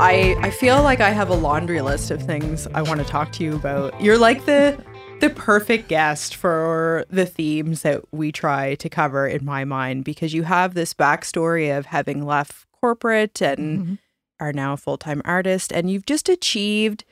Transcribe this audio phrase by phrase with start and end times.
[0.00, 3.32] I I feel like I have a laundry list of things I want to talk
[3.32, 4.00] to you about.
[4.00, 4.82] You're like the
[5.20, 10.32] the perfect guest for the themes that we try to cover in my mind because
[10.32, 13.94] you have this backstory of having left corporate and mm-hmm.
[14.40, 17.04] are now a full-time artist and you've just achieved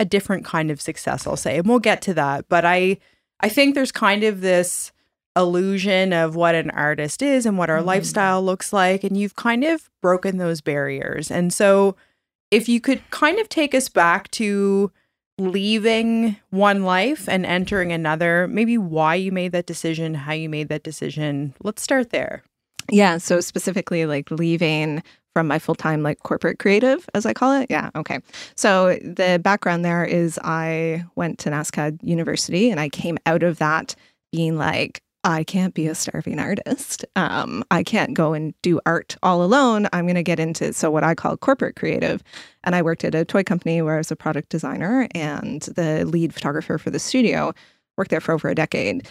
[0.00, 1.58] a different kind of success, I'll say.
[1.58, 2.98] And we'll get to that, but I
[3.38, 4.90] I think there's kind of this
[5.36, 7.86] illusion of what an artist is and what our mm-hmm.
[7.86, 11.30] lifestyle looks like and you've kind of broken those barriers.
[11.30, 11.94] And so
[12.52, 14.92] if you could kind of take us back to
[15.38, 20.68] leaving one life and entering another, maybe why you made that decision, how you made
[20.68, 21.54] that decision.
[21.62, 22.44] Let's start there.
[22.90, 23.16] Yeah.
[23.18, 25.02] So, specifically, like leaving
[25.32, 27.68] from my full time, like corporate creative, as I call it.
[27.70, 27.88] Yeah.
[27.96, 28.18] Okay.
[28.54, 33.58] So, the background there is I went to NSCAD University and I came out of
[33.58, 33.94] that
[34.30, 37.04] being like, I can't be a starving artist.
[37.14, 39.86] Um, I can't go and do art all alone.
[39.92, 42.22] I'm going to get into so what I call corporate creative.
[42.64, 46.04] And I worked at a toy company where I was a product designer and the
[46.04, 47.52] lead photographer for the studio.
[47.96, 49.06] Worked there for over a decade,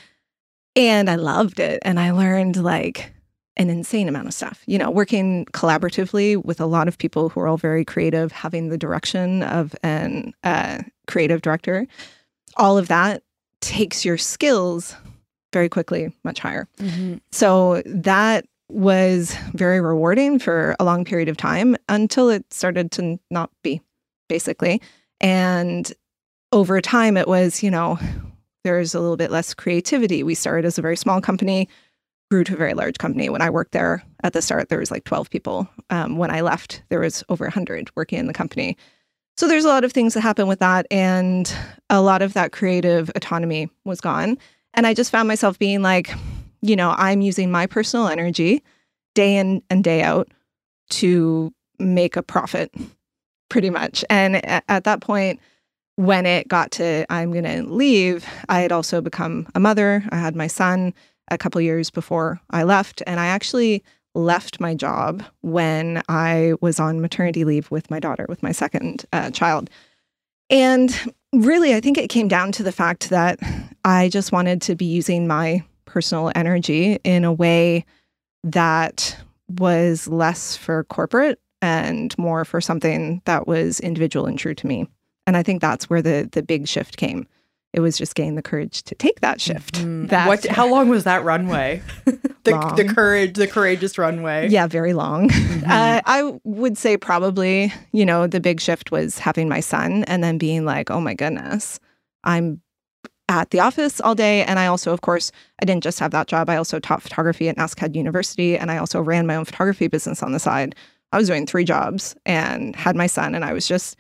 [0.76, 1.80] and I loved it.
[1.86, 3.14] And I learned like
[3.58, 4.64] an insane amount of stuff.
[4.66, 8.70] You know, working collaboratively with a lot of people who are all very creative, having
[8.70, 11.86] the direction of an uh, creative director.
[12.58, 13.24] All of that
[13.62, 14.96] takes your skills
[15.54, 16.68] very quickly much higher.
[16.80, 17.18] Mm-hmm.
[17.32, 23.20] So that was very rewarding for a long period of time until it started to
[23.30, 23.82] not be,
[24.30, 24.82] basically.
[25.20, 25.92] And
[26.52, 28.00] over time, it was, you know,
[28.64, 30.24] there's a little bit less creativity.
[30.24, 31.68] We started as a very small company,
[32.30, 33.30] grew to a very large company.
[33.30, 35.68] When I worked there at the start, there was like 12 people.
[35.90, 38.78] Um, when I left, there was over 100 working in the company.
[39.38, 40.86] So there's a lot of things that happen with that.
[40.92, 41.54] And
[41.90, 44.38] a lot of that creative autonomy was gone.
[44.74, 46.12] And I just found myself being like,
[46.62, 48.64] you know, I'm using my personal energy
[49.16, 50.30] day in and day out
[50.92, 52.74] to make a profit,
[53.50, 54.06] pretty much.
[54.10, 55.40] And at that point,
[55.96, 60.04] when it got to I'm going to leave, I had also become a mother.
[60.10, 60.94] I had my son
[61.30, 63.04] a couple years before I left.
[63.06, 68.26] And I actually left my job when I was on maternity leave with my daughter,
[68.30, 69.70] with my second uh, child.
[70.50, 73.40] And really, I think it came down to the fact that
[73.86, 77.86] I just wanted to be using my personal energy in a way
[78.44, 79.18] that
[79.50, 84.88] was less for corporate and more for something that was individual and true to me.
[85.28, 87.28] And I think that's where the the big shift came.
[87.74, 89.76] It was just getting the courage to take that shift.
[89.76, 90.08] Mm-hmm.
[90.08, 91.82] That, what, how long was that runway?
[92.06, 94.50] the, the, courage, the courageous runway.
[94.50, 95.30] Yeah, very long.
[95.30, 95.72] Mm-hmm.
[95.72, 100.24] Uh, I would say probably, you know, the big shift was having my son and
[100.24, 101.80] then being like, oh my goodness,
[102.24, 102.62] I'm
[103.30, 104.44] at the office all day.
[104.44, 106.50] And I also, of course, I didn't just have that job.
[106.50, 110.22] I also taught photography at NSCAD University and I also ran my own photography business
[110.22, 110.76] on the side.
[111.12, 113.98] I was doing three jobs and had my son, and I was just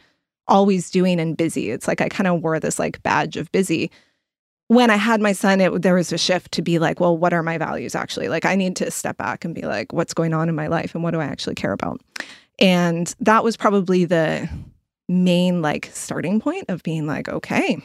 [0.51, 1.71] always doing and busy.
[1.71, 3.89] It's like I kind of wore this like badge of busy.
[4.67, 7.33] When I had my son, it there was a shift to be like, well, what
[7.33, 8.27] are my values actually?
[8.27, 10.93] Like I need to step back and be like, what's going on in my life
[10.93, 12.01] and what do I actually care about?
[12.59, 14.47] And that was probably the
[15.07, 17.81] main like starting point of being like, okay,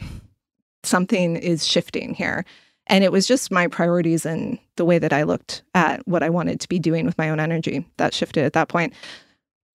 [0.83, 2.45] something is shifting here.
[2.87, 6.29] And it was just my priorities and the way that I looked at what I
[6.29, 8.93] wanted to be doing with my own energy that shifted at that point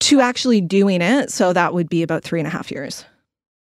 [0.03, 1.31] to actually doing it.
[1.31, 3.05] So that would be about three and a half years.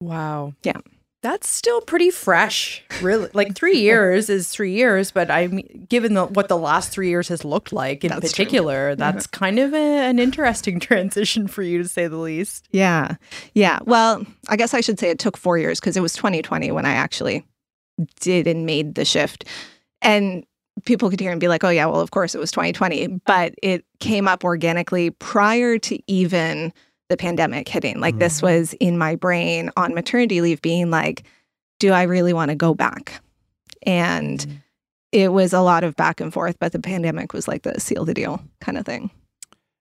[0.00, 0.54] Wow.
[0.64, 0.78] Yeah.
[1.22, 3.30] That's still pretty fresh, really.
[3.32, 7.28] Like three years is three years, but I'm given the, what the last three years
[7.28, 8.96] has looked like in that's particular, true.
[8.96, 12.68] that's kind of a, an interesting transition for you to say the least.
[12.72, 13.16] Yeah,
[13.54, 13.78] yeah.
[13.84, 16.84] Well, I guess I should say it took four years because it was 2020 when
[16.84, 17.46] I actually
[18.20, 19.46] did and made the shift,
[20.02, 20.44] and
[20.84, 23.54] people could hear and be like, "Oh yeah, well, of course it was 2020," but
[23.62, 26.72] it came up organically prior to even
[27.08, 28.00] the pandemic hitting.
[28.00, 28.20] Like mm.
[28.20, 31.24] this was in my brain on maternity leave being like,
[31.78, 33.20] do I really want to go back?
[33.86, 34.56] And mm.
[35.12, 38.04] it was a lot of back and forth, but the pandemic was like the seal
[38.04, 39.10] the deal kind of thing.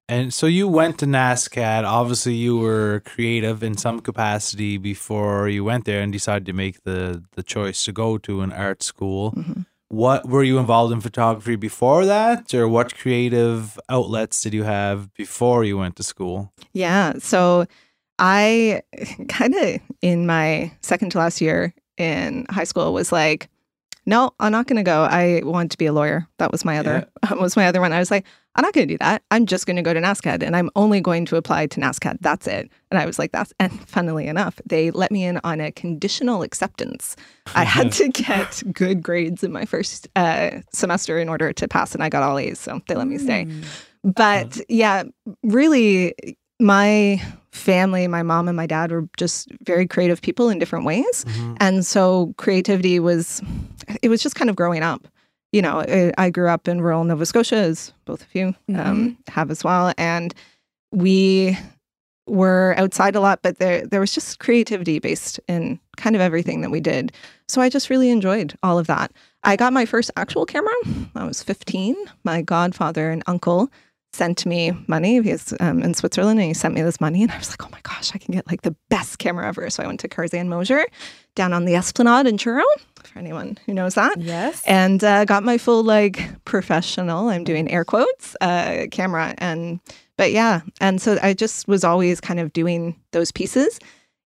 [0.10, 1.86] And so you went to NSCAD.
[1.86, 6.84] Obviously, you were creative in some capacity before you went there and decided to make
[6.84, 9.32] the the choice to go to an art school.
[9.32, 9.62] Mm-hmm
[9.94, 15.14] what were you involved in photography before that or what creative outlets did you have
[15.14, 16.52] before you went to school?
[16.74, 17.66] Yeah so
[18.18, 18.82] i
[19.30, 23.50] kind of in my second to last year in high school was like
[24.08, 25.04] no i'm not going to go.
[25.04, 26.28] I want to be a lawyer.
[26.40, 27.34] That was my other yeah.
[27.40, 27.94] was my other one.
[27.94, 29.24] I was like I'm not going to do that.
[29.32, 32.18] I'm just going to go to NSCAD and I'm only going to apply to NSCAD.
[32.22, 32.70] That's it.
[32.92, 36.44] And I was like, that's, and funnily enough, they let me in on a conditional
[36.44, 37.16] acceptance.
[37.56, 41.96] I had to get good grades in my first uh, semester in order to pass,
[41.96, 42.60] and I got all A's.
[42.60, 43.46] So they let me stay.
[43.46, 43.64] Mm.
[44.04, 45.04] But yeah,
[45.42, 46.14] really,
[46.60, 47.22] my
[47.52, 51.26] family, my mom and my dad were just very creative people in different ways.
[51.26, 51.58] Mhm.
[51.60, 53.42] And so creativity was,
[54.02, 55.08] it was just kind of growing up.
[55.54, 59.18] You know, I- I grew up in rural Nova Scotia, as both of you um,
[59.30, 59.94] have as well.
[59.98, 60.34] And
[60.92, 61.58] we
[62.28, 66.62] were outside a lot, but there, there was just creativity based in kind of everything
[66.62, 67.12] that we did.
[67.48, 69.12] So I just really enjoyed all of that.
[69.44, 70.74] I got my first actual camera.
[71.16, 71.96] I was 15.
[72.24, 73.70] My godfather and uncle
[74.14, 75.22] sent me money.
[75.22, 77.24] He's um, in Switzerland and he sent me this money.
[77.24, 79.70] And I was like, oh my gosh, I can get like the best camera ever.
[79.70, 80.86] So I went to Carsand-Mosher
[81.36, 82.64] down on the Esplanade in Truro,
[83.08, 84.20] for anyone who knows that.
[84.20, 84.64] Yes.
[84.66, 89.36] And uh, got my full like professional, I'm doing air quotes, uh, camera.
[89.38, 89.80] And,
[90.18, 90.62] but yeah.
[90.82, 93.80] And so I just was always kind of doing those pieces.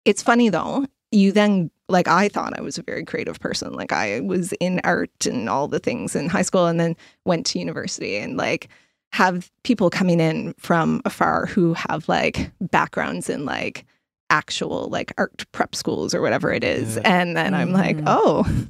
[0.06, 3.74] It's funny though, you then like I thought I was a very creative person.
[3.74, 6.95] Like I was in art and all the things in high school and then
[7.25, 8.68] went to university and like
[9.13, 13.85] have people coming in from afar who have like backgrounds in like
[14.29, 16.97] actual like art prep schools or whatever it is.
[16.97, 18.03] And then I'm like, Mhm.
[18.07, 18.68] oh,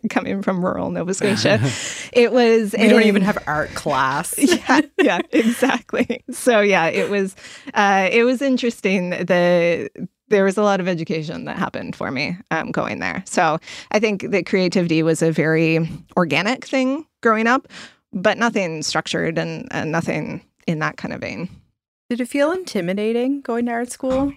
[0.10, 1.60] coming from rural Nova Scotia.
[2.12, 4.34] it was we don't even have art class.
[4.38, 6.22] yeah, yeah, exactly.
[6.30, 7.34] So yeah, it was
[7.74, 9.10] uh, it was interesting.
[9.10, 9.90] The
[10.28, 13.22] there was a lot of education that happened for me um, going there.
[13.26, 13.58] So
[13.90, 15.86] I think that creativity was a very
[16.16, 17.68] organic thing growing up,
[18.14, 21.50] but nothing structured and, and nothing in that kind of vein.
[22.08, 24.32] Did it feel intimidating going to art school?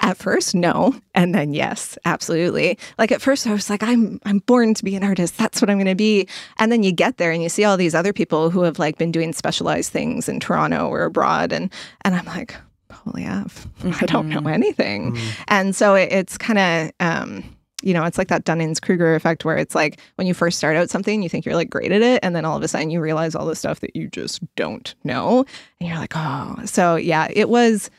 [0.00, 2.78] At first, no, and then yes, absolutely.
[2.98, 5.38] Like at first, I was like, "I'm I'm born to be an artist.
[5.38, 7.76] That's what I'm going to be." And then you get there and you see all
[7.76, 11.72] these other people who have like been doing specialized things in Toronto or abroad, and
[12.04, 12.54] and I'm like,
[12.92, 15.44] "Holy f*** i don't know anything." Mm.
[15.48, 17.44] And so it, it's kind of, um,
[17.82, 20.76] you know, it's like that Dunning's Kruger effect where it's like when you first start
[20.76, 22.18] out something, you think you're like great at it.
[22.22, 24.94] And then all of a sudden you realize all the stuff that you just don't
[25.04, 25.44] know.
[25.80, 26.56] And you're like, oh.
[26.64, 27.90] So yeah, it was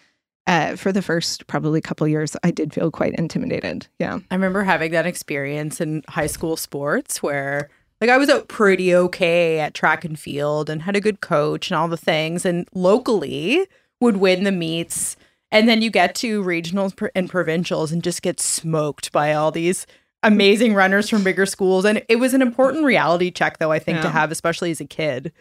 [0.47, 3.87] uh, for the first probably couple years, I did feel quite intimidated.
[3.99, 4.19] Yeah.
[4.29, 7.69] I remember having that experience in high school sports where
[8.01, 11.71] like I was out pretty okay at track and field and had a good coach
[11.71, 12.45] and all the things.
[12.45, 13.65] And locally
[13.99, 15.15] would win the meets.
[15.51, 19.87] And then you get to regionals and provincials and just get smoked by all these
[20.21, 21.85] amazing runners from bigger schools.
[21.85, 24.85] And it was an important reality check though I think to have especially as a
[24.85, 25.31] kid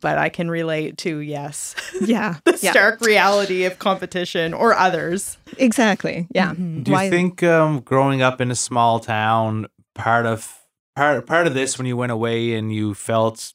[0.00, 2.36] but I can relate to yes Yeah.
[2.44, 2.70] the yeah.
[2.70, 6.26] stark reality of competition or others Exactly.
[6.34, 6.52] Yeah.
[6.54, 6.84] Mhm.
[6.84, 10.54] Do you Why- think um, growing up in a small town, part of
[10.94, 13.52] part part of this when you went away and you felt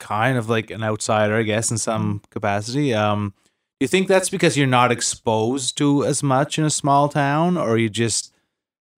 [0.00, 2.94] kind of like an outsider, I guess, in some capacity?
[2.94, 3.34] Um,
[3.80, 7.56] do you think that's because you're not exposed to as much in a small town,
[7.56, 8.32] or you just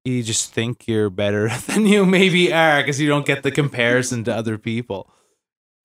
[0.06, 4.24] you just think you're better than you maybe are because you don't get the comparison
[4.26, 5.10] to other people?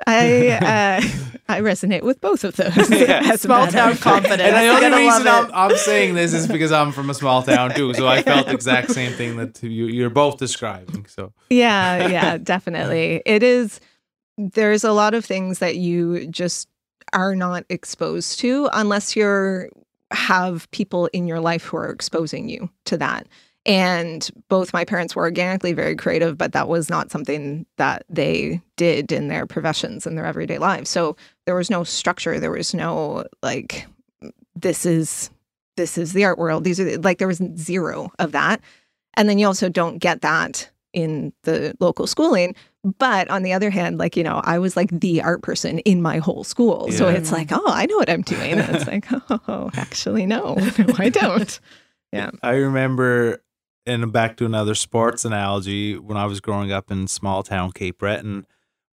[0.07, 2.91] I uh, I resonate with both of those.
[2.91, 3.37] Yeah.
[3.37, 4.43] Small town confidence.
[4.43, 5.51] And the only reason I'm.
[5.53, 8.53] I'm saying this is because I'm from a small town too, so I felt the
[8.61, 11.07] exact same thing that you, you're both describing.
[11.07, 13.81] So yeah yeah definitely it is
[14.39, 16.69] there's a lot of things that you just
[17.13, 19.69] are not exposed to unless you're
[20.11, 23.27] have people in your life who are exposing you to that
[23.67, 28.61] and both my parents were organically very creative but that was not something that they
[28.77, 32.75] did in their professions in their everyday lives so there was no structure there was
[32.75, 33.87] no like
[34.55, 35.31] this is
[35.77, 38.61] this is the art world these are the, like there was zero of that
[39.17, 42.55] and then you also don't get that in the local schooling.
[42.99, 46.01] But on the other hand, like, you know, I was like the art person in
[46.03, 46.91] my whole school.
[46.93, 48.53] So it's like, oh, I know what I'm doing.
[48.53, 49.07] And it's like,
[49.49, 51.61] oh, actually, no, no, I don't.
[52.13, 52.31] Yeah.
[52.43, 53.43] I remember,
[53.87, 57.99] and back to another sports analogy, when I was growing up in small town Cape
[57.99, 58.47] Breton,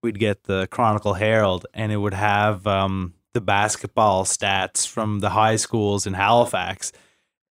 [0.03, 5.29] we'd get the Chronicle Herald, and it would have um, the basketball stats from the
[5.31, 6.91] high schools in Halifax.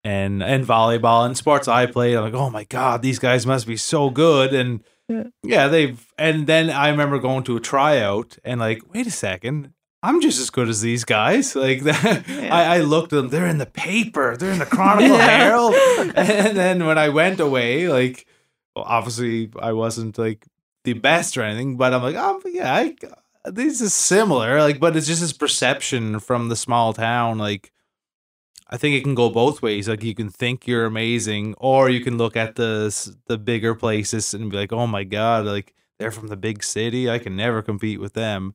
[0.05, 3.67] And, and volleyball and sports I played, I'm like, oh my god, these guys must
[3.67, 4.55] be so good.
[4.55, 5.25] And Yeah.
[5.43, 6.13] yeah, they've.
[6.17, 10.41] And then I remember going to a tryout and like, wait a second, I'm just
[10.41, 11.57] as good as these guys.
[11.57, 12.55] Like that, Yeah.
[12.55, 13.29] I, I looked at them.
[13.29, 14.37] They're in the paper.
[14.37, 15.17] They're in the Chronicle.
[15.19, 15.75] Herald.
[16.17, 18.27] And then when I went away, like,
[18.77, 20.47] well, obviously I wasn't like
[20.85, 22.97] the best or anything, but I'm like, oh yeah, I,
[23.45, 24.61] this is similar.
[24.61, 27.39] Like, but it's just this perception from the small town.
[27.39, 27.73] Like,
[28.71, 29.89] I think it can go both ways.
[29.89, 32.95] Like, you can think you're amazing, or you can look at the
[33.27, 37.11] the bigger places and be like, oh my god, like they're from the big city.
[37.11, 38.55] I can never compete with them.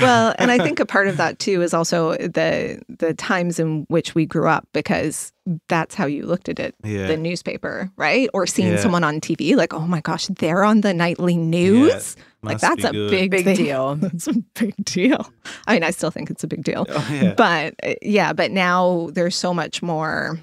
[0.00, 3.84] Well, and I think a part of that too is also the the times in
[3.88, 5.32] which we grew up because
[5.68, 7.06] that's how you looked at it, Yeah.
[7.06, 8.28] the newspaper, right?
[8.34, 8.80] Or seeing Yeah.
[8.80, 12.16] someone on TV, like, oh my gosh, they're on the nightly news.
[12.42, 13.10] like that's a good.
[13.10, 13.56] big Big thing.
[13.56, 13.94] deal.
[14.00, 15.30] That's a big deal.
[15.66, 16.84] I mean, I still think it's a big deal.
[16.88, 17.32] Oh, yeah.
[17.34, 20.38] But uh, yeah, but now there's so much more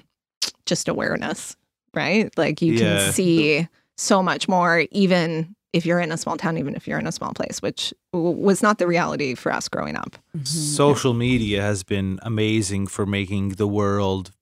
[0.66, 1.56] just awareness,
[1.94, 2.36] right?
[2.36, 2.78] Like you Yeah.
[3.04, 6.98] can see so much more, even if you're in a small town, even if you're
[6.98, 10.16] in a small place, which w- was not the reality for us growing up.
[10.44, 14.32] social media has been amazing for making the world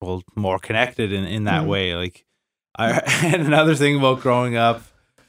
[0.00, 1.68] well more connected in, in that Mm.
[1.68, 2.24] way like
[2.76, 2.90] i
[3.24, 4.82] and another thing about growing up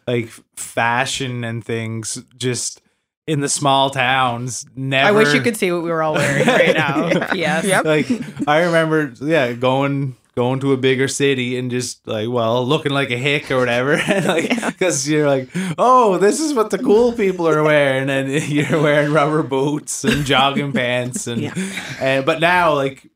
[0.08, 2.82] like fashion and things just
[3.28, 6.48] in the small towns never I wish you could see what we were all wearing
[6.48, 7.08] right now.
[7.36, 7.66] yes.
[7.66, 7.86] Yep.
[7.86, 8.08] like
[8.48, 13.12] i remember yeah going going to a bigger city and just like well looking like
[13.12, 13.94] a hick or whatever.
[14.08, 18.10] And like because you're like oh this is what the cool people are wearing.
[18.10, 21.54] And you're wearing rubber boots and jogging pants and Yeah.
[22.00, 23.10] and but now like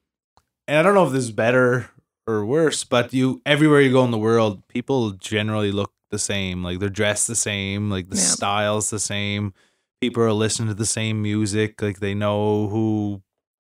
[0.67, 1.89] and i don't know if this is better
[2.27, 6.63] or worse but you everywhere you go in the world people generally look the same.
[6.63, 7.89] Like they're dressed the same.
[7.89, 8.21] Like the Yeah.
[8.21, 9.53] styles the same.
[9.99, 11.81] People are listening to the same music.
[11.81, 13.21] Like they know who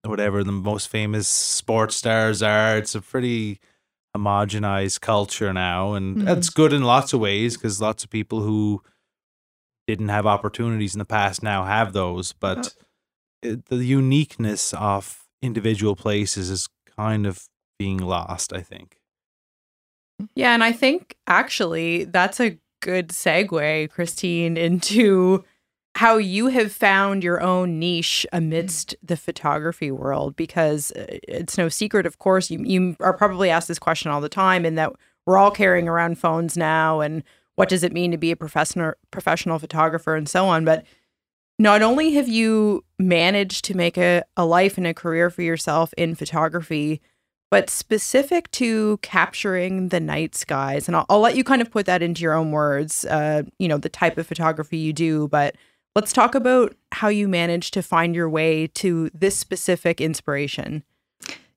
[0.03, 2.77] whatever the most famous sports stars are.
[2.77, 3.59] It's a pretty
[4.15, 6.25] homogenized culture now and Mhm.
[6.25, 8.81] that's good in lots of ways because lots of people who
[9.85, 12.73] didn't have opportunities in the past now have those but
[13.43, 18.97] it, the uniqueness of individual places is kind of being lost i think.
[20.35, 25.43] Yeah, and I think actually that's a good segue, Kristine, into
[25.97, 31.69] how you have found your own niche amidst the photography world because uh, it's no
[31.69, 34.93] secret of course you you are probably asked this question all the time in that
[35.25, 37.23] we're all carrying around phones now and
[37.57, 40.63] what does it mean to be a professional professional photographer and so on.
[40.63, 40.85] But
[41.59, 45.93] not only have you managed to make a, a life and a career for yourself
[45.97, 47.01] in photography
[47.49, 51.87] but specific to capturing the night skies and I'll, I'll let you kind of put
[51.87, 55.55] that into your own words uh, you know the type of photography you do but
[55.97, 60.83] let's talk about how you managed to find your way to this specific inspiration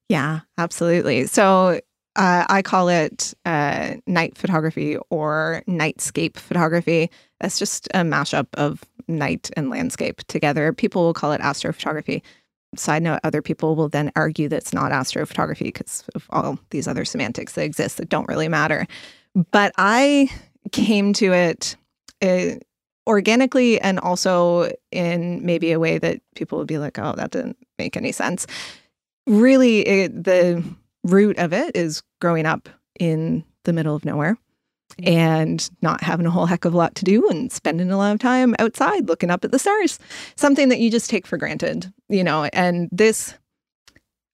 [0.09, 1.27] Yeah, absolutely.
[1.27, 1.81] So
[2.17, 7.11] uh, I call it uh, night photography or nightscape photography.
[7.39, 10.73] That's just a mashup of night and landscape together.
[10.73, 12.23] People will call it astrophotography.
[12.77, 16.89] Side note, other people will then argue that it's not astrophotography because of all these
[16.89, 18.87] other semantics that exist that don't really matter.
[19.53, 20.31] But I
[20.73, 21.77] came to it
[22.23, 22.57] uh,
[23.11, 27.59] organically and also in maybe a way that people would be like, oh, that didn't
[27.79, 28.47] make any sense.
[29.27, 30.65] Really, it, the
[31.05, 34.39] root of it is growing up in the middle of nowhere
[34.93, 35.09] mm-hmm.
[35.09, 38.13] and not having a whole heck of a lot to do and spending a lot
[38.13, 39.99] of time outside looking up at the stars.
[40.37, 42.45] Something that you just take for granted, you know.
[42.53, 43.35] And this,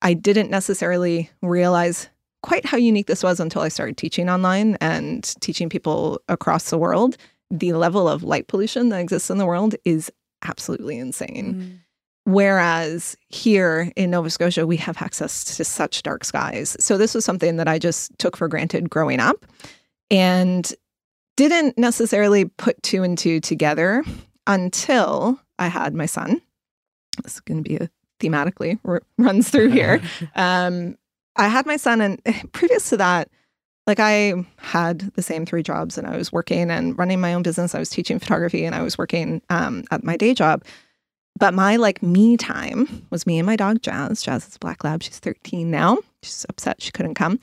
[0.02, 2.08] I didn't necessarily realize
[2.42, 6.78] quite how unique this was until I started teaching online and teaching people across the
[6.78, 7.16] world.
[7.50, 10.10] The level of light pollution that exists in the world is
[10.42, 11.80] absolutely insane.
[12.24, 16.76] Whereas here in Nova Scotia, we have access to such dark skies.
[16.80, 19.46] So this was something that I just took for granted growing up
[20.10, 20.72] and
[21.36, 24.02] didn't necessarily put two and two together
[24.46, 26.42] until I had my son.
[27.22, 27.88] This is going to be a
[28.18, 30.02] thematically r- runs through here.
[30.34, 30.96] um,
[31.36, 32.20] I had my son, and
[32.52, 33.28] previous to that,
[33.86, 37.42] like I had the same three jobs, and I was working and running my own
[37.42, 37.74] business.
[37.74, 40.64] I was teaching photography, and I was working um, at my day job.
[41.38, 44.22] But my like me time was me and my dog Jazz.
[44.22, 45.02] Jazz is a black lab.
[45.02, 45.98] She's 13 now.
[46.22, 47.38] She's upset she couldn't come.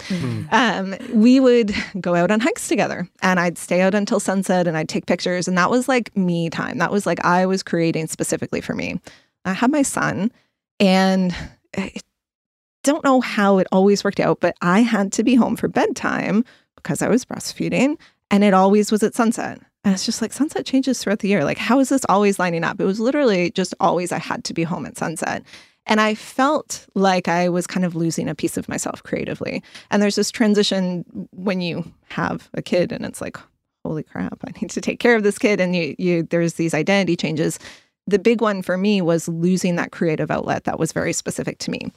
[0.51, 4.75] Um, we would go out on hikes together and I'd stay out until sunset and
[4.75, 5.47] I'd take pictures.
[5.47, 6.79] And that was like me time.
[6.79, 8.99] That was like I was creating specifically for me.
[9.45, 10.31] I had my son
[10.79, 11.35] and
[11.77, 11.93] I
[12.83, 16.45] don't know how it always worked out, but I had to be home for bedtime
[16.75, 17.97] because I was breastfeeding
[18.29, 19.59] and it always was at sunset.
[19.83, 21.43] And it's just like sunset changes throughout the year.
[21.43, 22.79] Like, how is this always lining up?
[22.79, 25.43] It was literally just always I had to be home at sunset.
[25.85, 29.61] And I felt like I was kind of losing a piece of myself creatively.
[29.91, 33.37] And there's this transition when you have a kid and it's like,
[33.83, 35.59] holy crap, I need to take care of this kid.
[35.59, 37.59] And you, you there's these identity changes.
[38.07, 41.71] The big one for me was losing that creative outlet that was very specific to
[41.71, 41.91] me.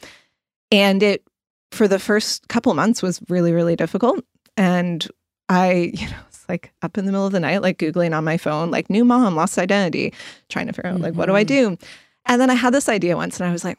[0.71, 1.23] And it,
[1.71, 4.25] for the first couple months, was really, really difficult.
[4.57, 5.07] And
[5.49, 8.25] I, you know, it's like up in the middle of the night, like Googling on
[8.25, 10.13] my phone, like new mom, lost identity,
[10.49, 11.77] trying to figure out, like, what do I mm-hmm.
[11.77, 11.79] do?
[12.27, 13.79] And then I had this idea once and I was like,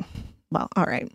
[0.51, 1.12] well, all right,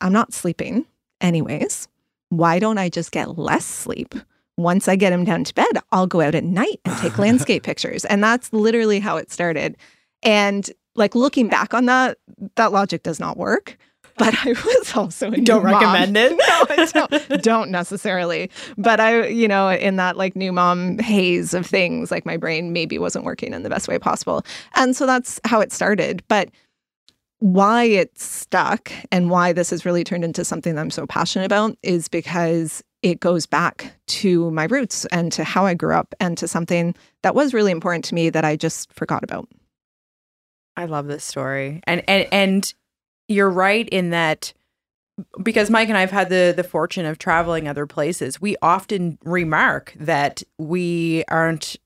[0.00, 0.84] I'm not sleeping
[1.20, 1.88] anyways.
[2.30, 4.14] Why don't I just get less sleep?
[4.56, 7.62] Once I get him down to bed, I'll go out at night and take landscape
[7.62, 8.04] pictures.
[8.04, 9.76] And that's literally how it started.
[10.22, 12.18] And like looking back on that,
[12.56, 13.78] that logic does not work.
[14.18, 15.72] But I was also a don't mom.
[15.72, 16.32] recommend it.
[16.94, 18.50] no, don't, don't necessarily.
[18.76, 22.72] But I, you know, in that like new mom haze of things, like my brain
[22.72, 24.44] maybe wasn't working in the best way possible.
[24.74, 26.22] And so that's how it started.
[26.28, 26.50] But
[27.38, 31.46] why it stuck and why this has really turned into something that I'm so passionate
[31.46, 36.14] about is because it goes back to my roots and to how I grew up
[36.20, 39.48] and to something that was really important to me that I just forgot about.
[40.76, 41.80] I love this story.
[41.84, 42.74] And and and
[43.32, 44.52] you're right in that
[45.42, 49.92] because Mike and I've had the the fortune of traveling other places, we often remark
[49.98, 51.76] that we aren't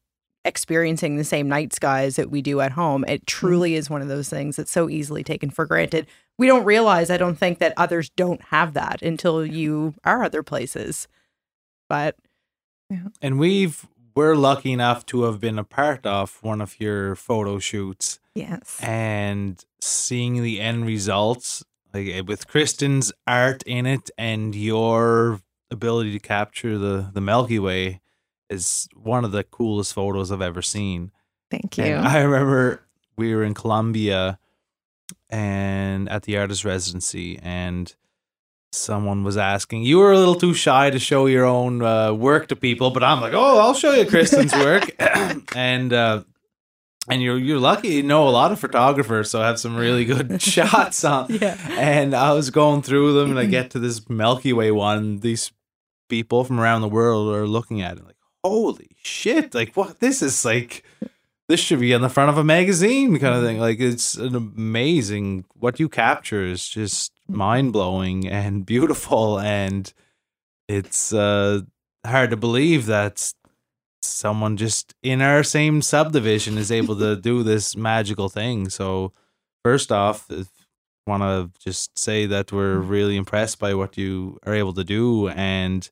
[0.44, 3.04] experiencing the same night skies that we do at home.
[3.04, 3.24] It mm-hmm.
[3.26, 6.06] truly is one of those things that's so easily taken for granted.
[6.38, 10.42] We don't realize, I don't think, that others don't have that until you are other
[10.42, 11.08] places.
[11.88, 12.16] But
[12.90, 13.08] yeah.
[13.20, 13.86] And we've
[14.16, 18.78] we're lucky enough to have been a part of one of your photo shoots Yes.
[18.82, 26.12] and seeing the end results like eh, with Kristen's art in it and your ability
[26.12, 28.00] to capture the the Milky Way
[28.50, 31.10] is one of the coolest photos I've ever seen.
[31.50, 31.84] Thank you.
[31.84, 32.82] And I remember
[33.16, 34.38] we were in Colombia
[35.30, 37.94] and at the artist residency and
[38.76, 39.82] someone was asking.
[39.82, 43.02] You were a little too shy to show your own uh, work to people but
[43.02, 44.90] i'm like oh i'll show you kristen's work.
[45.54, 46.24] And uh,
[47.08, 50.04] and you're you're lucky you know a lot of photographers so I have some really
[50.04, 51.56] good shots on yeah.
[51.70, 55.52] and i was going through them and i get to this milky way one these
[56.08, 60.20] people from around the world are looking at it like holy shit like what this
[60.20, 60.84] is like
[61.48, 63.58] this should be on the front of a magazine kind of thing.
[63.58, 69.92] Like it's an amazing what you capture is just mind-blowing and beautiful and
[70.68, 71.60] it's uh
[72.04, 73.32] hard to believe that
[74.02, 79.12] someone just in our same subdivision is able to do this magical thing so
[79.64, 80.44] first off I
[81.06, 85.28] want to just say that we're really impressed by what you are able to do
[85.28, 85.88] and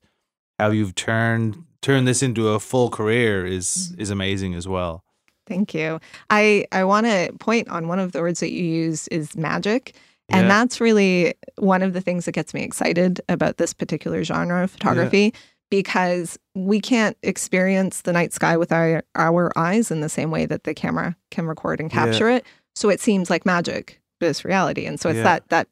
[0.59, 5.05] how you've turned turned this into a full career is is amazing as well
[5.47, 5.99] Thank you.
[6.29, 9.95] I I want to point on one of the words that you use is magic.
[10.29, 10.47] And Yeah.
[10.47, 14.71] that's really one of the things that gets me excited about this particular genre of
[14.71, 15.33] photography
[15.69, 20.45] because we can't experience the night sky with our, our eyes in the same way
[20.45, 22.05] that the camera can record and Yeah.
[22.05, 22.45] capture it.
[22.75, 24.85] So it seems like magic, but it's reality.
[24.85, 25.23] And so it's Yeah.
[25.23, 25.67] that that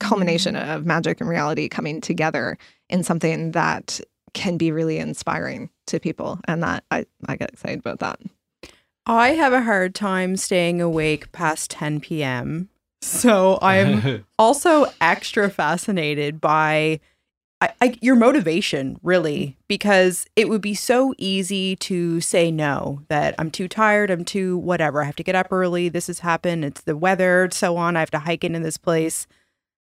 [0.00, 2.58] culmination of magic and reality coming together
[2.90, 4.00] in something that
[4.34, 6.38] can be really inspiring to people.
[6.46, 8.20] And that I, I get excited about that.
[9.06, 12.68] I have a hard time staying awake past 10 p.m.
[13.00, 17.00] So I'm also extra fascinated by
[17.60, 23.34] I, I, your motivation, really, because it would be so easy to say no, that
[23.38, 26.64] I'm too tired, I'm too whatever, I have to get up early, this has happened,
[26.66, 29.26] it's the weather, so on, I have to hike into this place.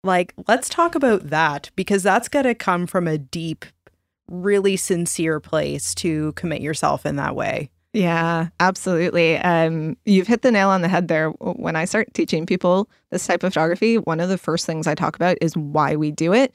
[0.03, 3.65] Like, let's talk about that because that's got to come from a deep,
[4.29, 7.71] really sincere place to commit yourself in that way.
[7.97, 9.37] Yeah, absolutely.
[9.37, 11.29] Um, you've hit the nail on the head there.
[11.29, 14.93] When I start teaching people this type of photography, one of the first things I
[14.93, 16.53] talk about is why we do it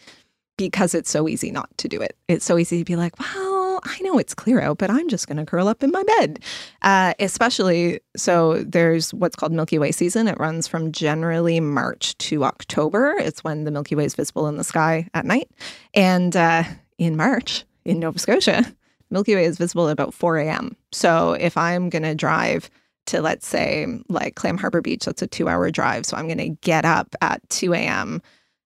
[0.57, 2.17] because it's so easy not to do it.
[2.29, 5.27] It's so easy to be like, well, I know it's clear out, but I'm just
[5.27, 6.39] going to curl up in my bed.
[6.83, 10.29] Uh, especially, so there's what's called Milky Way season.
[10.29, 13.17] It runs from generally March to October.
[13.19, 15.51] It's when the Milky Way is visible in the sky at night.
[15.93, 16.63] And uh,
[16.99, 18.65] in March, in Nova Scotia,
[19.13, 20.77] Milky Way is visible at about 4 a.m.
[20.91, 22.71] So if I'm going to drive
[23.07, 26.07] to, let's say, like Clam Harbor Beach, that's a two hour drive.
[26.07, 28.23] So I'm going to get up at 2 a.m.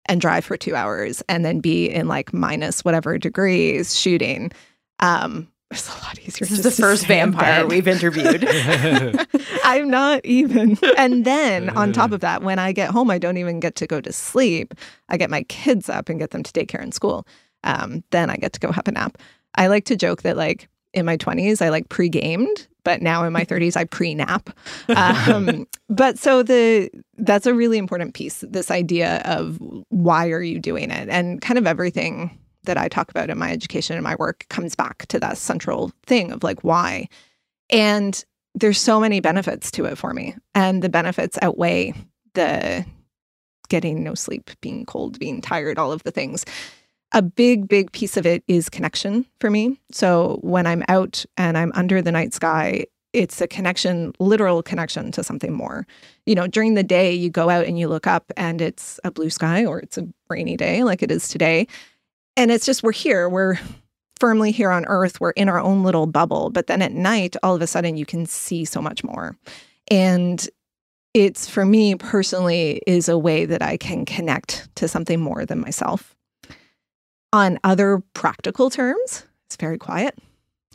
[0.06, 4.52] and drive for two hours and then be in like minus whatever degrees shooting.
[5.00, 6.46] Um, it's a lot easier.
[6.46, 7.70] This is the first vampire bed.
[7.70, 8.46] we've interviewed.
[9.64, 10.78] I'm not even.
[10.96, 13.86] And then on top of that, when I get home, I don't even get to
[13.86, 14.74] go to sleep.
[15.08, 17.26] I get my kids up and get them to daycare and school.
[17.64, 19.18] Um, then I get to go have a nap.
[19.56, 23.32] I like to joke that like in my 20s, I like pre-gamed, but now in
[23.32, 24.50] my 30s, I pre-nap.
[24.88, 28.44] Um, but so the that's a really important piece.
[28.48, 33.10] This idea of why are you doing it, and kind of everything that I talk
[33.10, 36.64] about in my education and my work comes back to that central thing of like
[36.64, 37.08] why.
[37.70, 41.94] And there's so many benefits to it for me, and the benefits outweigh
[42.34, 42.84] the
[43.68, 46.44] getting no sleep, being cold, being tired, all of the things
[47.16, 49.80] a big, big piece of it is connection for me.
[49.90, 55.10] So when I'm out and I'm under the night sky, it's a connection, literal connection
[55.12, 55.86] to something more.
[56.26, 59.10] You know, during the day, you go out and you look up and it's a
[59.10, 61.66] blue sky or it's a rainy day like it is today.
[62.36, 63.58] And it's just, we're here, we're
[64.20, 66.50] firmly here on earth, we're in our own little bubble.
[66.50, 69.38] But then at night, all of a sudden, you can see so much more.
[69.90, 70.46] And
[71.14, 75.60] it's for me personally is a way that I can connect to something more than
[75.60, 76.15] myself.
[77.36, 80.18] On other practical terms, it's very quiet.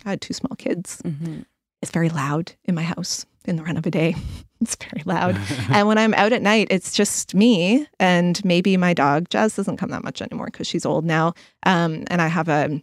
[0.06, 1.02] I had two small kids.
[1.04, 1.40] Mm-hmm.
[1.82, 4.16] It's very loud in my house in the run of a day.
[4.62, 5.36] It's very loud.
[5.72, 9.28] and when I'm out at night, it's just me and maybe my dog.
[9.30, 11.34] Jazz doesn't come that much anymore because she's old now.
[11.64, 12.80] Um, and I have a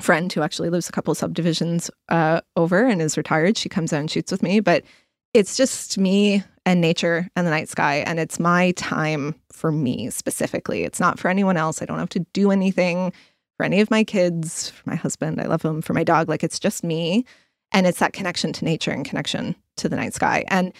[0.00, 3.58] friend who actually lives a couple subdivisions uh, over and is retired.
[3.58, 4.84] She comes out and shoots with me, but
[5.34, 7.96] it's just me and nature and the night sky.
[8.06, 10.84] And it's my time for me specifically.
[10.84, 11.80] It's not for anyone else.
[11.80, 13.12] I don't have to do anything
[13.56, 15.40] for any of my kids, for my husband.
[15.40, 16.28] I love him, for my dog.
[16.28, 17.24] Like it's just me.
[17.72, 20.44] And it's that connection to nature and connection to the night sky.
[20.48, 20.72] And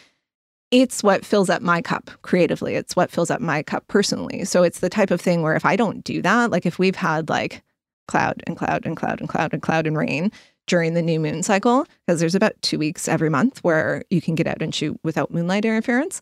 [0.70, 2.74] it's what fills up my cup creatively.
[2.74, 4.44] It's what fills up my cup personally.
[4.44, 6.96] So it's the type of thing where if I don't do that, like if we've
[6.96, 7.62] had like
[8.06, 10.30] cloud and cloud and cloud and cloud and cloud and rain
[10.68, 14.36] during the new moon cycle, because there's about two weeks every month where you can
[14.36, 16.20] get out and shoot without moonlight interference.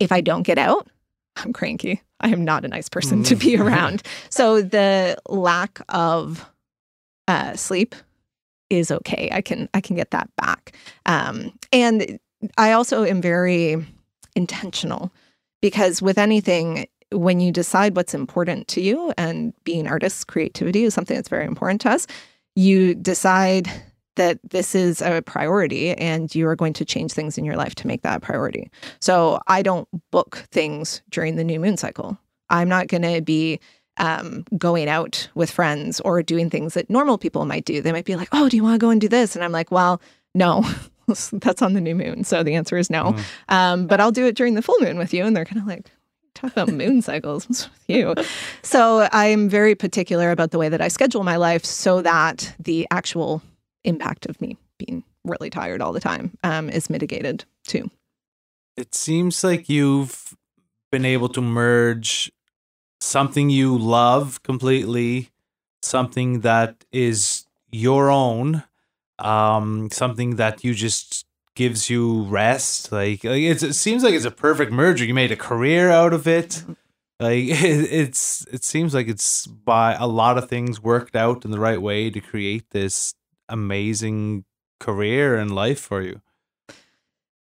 [0.00, 0.88] If I don't get out,
[1.36, 2.02] I'm cranky.
[2.20, 4.02] I am not a nice person to be around.
[4.30, 6.44] So the lack of
[7.28, 7.94] uh, sleep
[8.70, 9.28] is okay.
[9.32, 10.76] I can I can get that back.
[11.06, 12.18] Um, and
[12.56, 13.86] I also am very
[14.34, 15.12] intentional
[15.60, 20.94] because with anything, when you decide what's important to you, and being artists, creativity is
[20.94, 22.06] something that's very important to us,
[22.58, 23.70] you decide
[24.16, 27.76] that this is a priority and you are going to change things in your life
[27.76, 28.68] to make that a priority.
[28.98, 32.18] So I don't book things during the new moon cycle.
[32.50, 33.60] I'm not going to be
[33.98, 37.80] um, going out with friends or doing things that normal people might do.
[37.80, 39.36] They might be like, oh, do you want to go and do this?
[39.36, 40.02] And I'm like, well,
[40.34, 40.68] no,
[41.32, 42.24] that's on the new moon.
[42.24, 43.12] So the answer is no.
[43.12, 43.24] Mm.
[43.50, 45.24] Um, but I'll do it during the full moon with you.
[45.24, 45.86] And they're kind of like,
[46.38, 48.14] talk about moon cycles with you.
[48.62, 52.86] So I'm very particular about the way that I schedule my life so that the
[52.90, 53.42] actual
[53.84, 57.90] impact of me being really tired all the time um, is mitigated too.
[58.76, 60.36] It seems like you've
[60.90, 62.30] been able to merge
[63.00, 65.30] something you love completely,
[65.82, 68.62] something that is your own,
[69.18, 71.26] um, something that you just
[71.58, 72.92] gives you rest.
[72.92, 75.04] Like, like it seems like it's a perfect merger.
[75.04, 76.62] You made a career out of it.
[77.18, 81.50] Like it, it's it seems like it's by a lot of things worked out in
[81.50, 83.14] the right way to create this
[83.48, 84.44] amazing
[84.78, 86.22] career and life for you.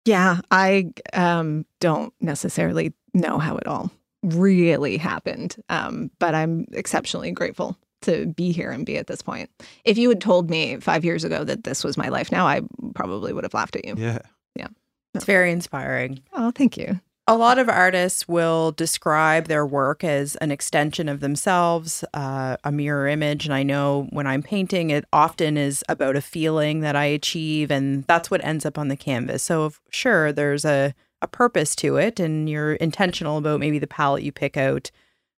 [0.04, 3.92] Yeah, I um, don't necessarily know how it all
[4.24, 9.50] really happened, um, but I'm exceptionally grateful to be here and be at this point.
[9.84, 12.62] If you had told me five years ago that this was my life now, I
[12.94, 13.94] probably would have laughed at you.
[13.96, 14.18] Yeah.
[14.54, 14.68] Yeah.
[15.14, 16.20] It's very inspiring.
[16.32, 17.00] Oh, thank you.
[17.26, 22.72] A lot of artists will describe their work as an extension of themselves, uh, a
[22.72, 23.44] mirror image.
[23.44, 27.70] And I know when I'm painting, it often is about a feeling that I achieve,
[27.70, 29.44] and that's what ends up on the canvas.
[29.44, 33.86] So, if, sure, there's a, a purpose to it, and you're intentional about maybe the
[33.86, 34.90] palette you pick out,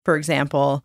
[0.05, 0.85] for example.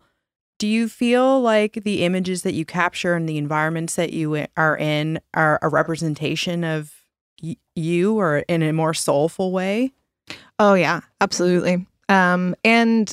[0.58, 4.76] Do you feel like the images that you capture and the environments that you are
[4.78, 6.92] in are a representation of
[7.42, 9.92] y- you or in a more soulful way?
[10.58, 11.86] Oh, yeah, absolutely.
[12.08, 13.12] Um, and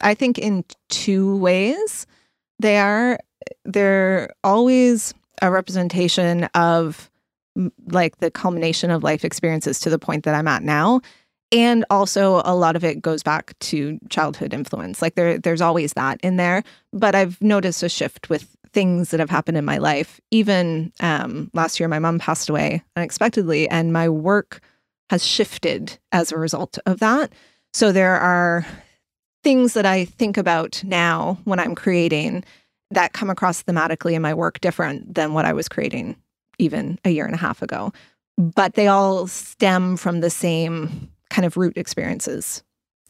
[0.00, 2.06] I think in two ways,
[2.58, 3.18] they are,
[3.64, 7.10] they're always a representation of
[7.90, 11.00] like the culmination of life experiences to the point that I'm at now
[11.52, 15.00] and also a lot of it goes back to childhood influence.
[15.00, 16.62] Like there there's always that in there.
[16.92, 20.20] But i've noticed a shift with things that have happened in my life.
[20.30, 24.60] Even um, last year my mom passed away unexpectedly and my work
[25.10, 27.32] has shifted as a result of that.
[27.72, 28.66] So there are
[29.44, 32.44] things that i think about now when i'm creating
[32.90, 36.16] that come across thematically in my work different than what i was creating
[36.58, 37.92] even a year and a half ago.
[38.36, 42.62] But they all stem from the same kind of root experiences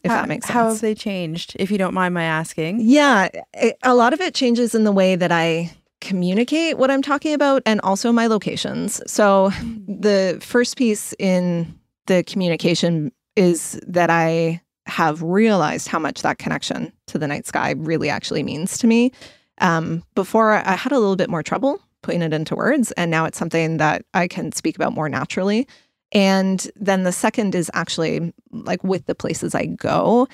[0.03, 0.53] if how, that makes sense.
[0.53, 2.79] How have they changed, if you don't mind my asking?
[2.81, 7.01] Yeah, it, a lot of it changes in the way that I communicate what I'm
[7.01, 9.01] talking about and also my locations.
[9.11, 9.49] So
[9.87, 16.91] the first piece in the communication is that I have realized how much that connection
[17.07, 19.11] to the night sky really actually means to me.
[19.59, 23.25] Um, before I had a little bit more trouble putting it into words, and now
[23.25, 25.67] it's something that I can speak about more naturally.
[26.11, 30.27] And then the second is actually like with the places I go.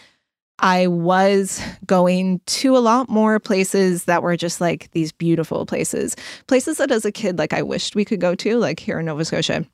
[0.59, 6.15] I was going to a lot more places that were just like these beautiful places,
[6.47, 9.05] places that as a kid, like I wished we could go to, like here in
[9.05, 9.65] Nova Scotia.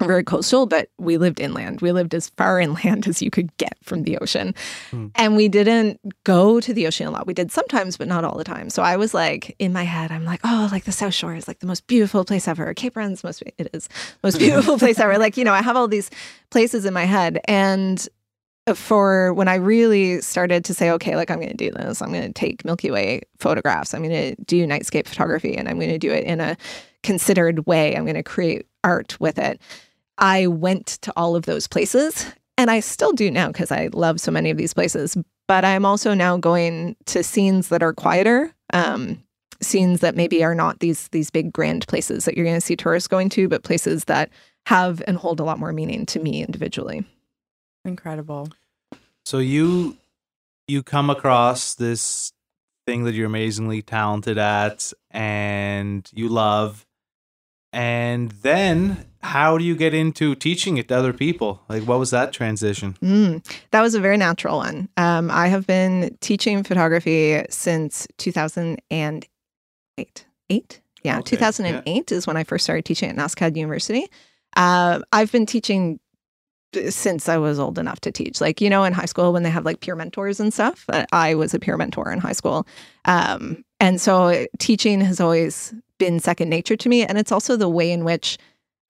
[0.00, 1.80] Very coastal, but we lived inland.
[1.80, 4.54] We lived as far inland as you could get from the ocean.
[4.90, 5.08] Hmm.
[5.14, 7.26] And we didn't go to the ocean a lot.
[7.26, 8.70] We did sometimes, but not all the time.
[8.70, 11.48] So I was like, in my head, I'm like, oh, like the South Shore is
[11.48, 12.72] like the most beautiful place ever.
[12.74, 13.88] Cape Breton's most, it is
[14.22, 15.18] most beautiful place ever.
[15.18, 16.10] Like, you know, I have all these
[16.50, 17.40] places in my head.
[17.46, 18.06] And
[18.74, 22.10] for when I really started to say, okay, like I'm going to do this, I'm
[22.10, 25.90] going to take Milky Way photographs, I'm going to do nightscape photography, and I'm going
[25.90, 26.56] to do it in a
[27.02, 27.94] considered way.
[27.94, 29.60] I'm going to create art with it.
[30.18, 34.20] I went to all of those places and I still do now because I love
[34.20, 35.16] so many of these places.
[35.46, 39.22] But I'm also now going to scenes that are quieter, um,
[39.60, 42.76] scenes that maybe are not these these big grand places that you're going to see
[42.76, 44.30] tourists going to, but places that
[44.66, 47.04] have and hold a lot more meaning to me individually.
[47.84, 48.48] Incredible.
[49.26, 49.98] So you
[50.66, 52.32] you come across this
[52.86, 56.86] thing that you're amazingly talented at and you love
[57.74, 61.62] and then how do you get into teaching it to other people?
[61.68, 62.96] Like, what was that transition?
[63.02, 64.88] Mm, that was a very natural one.
[64.96, 69.28] Um, I have been teaching photography since 2008.
[70.50, 70.80] Eight?
[71.02, 71.36] Yeah, okay.
[71.36, 72.16] 2008 yeah.
[72.16, 74.06] is when I first started teaching at NSCAD University.
[74.56, 75.98] Uh, I've been teaching
[76.88, 78.40] since I was old enough to teach.
[78.40, 81.06] Like, you know, in high school when they have like peer mentors and stuff, uh,
[81.12, 82.66] I was a peer mentor in high school.
[83.04, 87.04] Um, and so teaching has always been second nature to me.
[87.04, 88.38] And it's also the way in which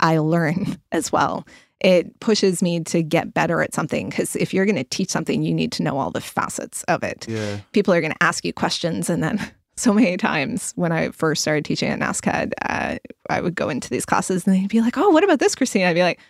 [0.01, 1.47] I learn as well.
[1.81, 5.43] It pushes me to get better at something because if you're going to teach something,
[5.43, 7.27] you need to know all the facets of it.
[7.29, 7.59] Yeah.
[7.73, 9.11] People are going to ask you questions.
[9.11, 9.39] And then
[9.77, 12.97] so many times when I first started teaching at NSCAD, uh,
[13.29, 15.87] I would go into these classes and they'd be like, oh, what about this, Kristine?
[15.87, 16.21] I'd be like,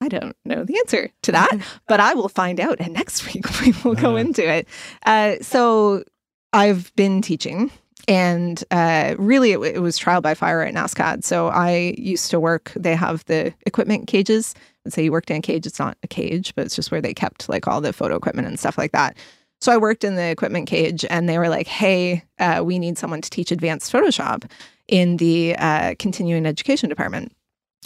[0.00, 1.58] I don't know the answer to that,
[1.88, 2.80] but I will find out.
[2.80, 4.66] And next week we will go into it.
[5.04, 6.04] Uh, so
[6.52, 7.70] I've been teaching
[8.08, 11.24] and uh, really, it, it, was trial by fire at NSCAD.
[11.24, 14.54] So I used to work, they have the equipment cages.
[14.84, 17.00] Let's say you worked in a cage, it's not a cage, but it's just where
[17.00, 19.16] they kept like all the photo equipment and stuff like that.
[19.60, 22.98] So I worked in the equipment cage and they were like, hey, uh, we need
[22.98, 24.48] someone to teach advanced Photoshop
[24.86, 27.32] in the uh, continuing education department.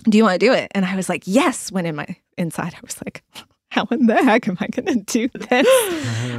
[0.04, 0.70] Do you want to do it?
[0.74, 1.70] And I was like, yes.
[1.70, 3.22] When in my inside, I was like,
[3.70, 5.66] how in the heck am I going to do this?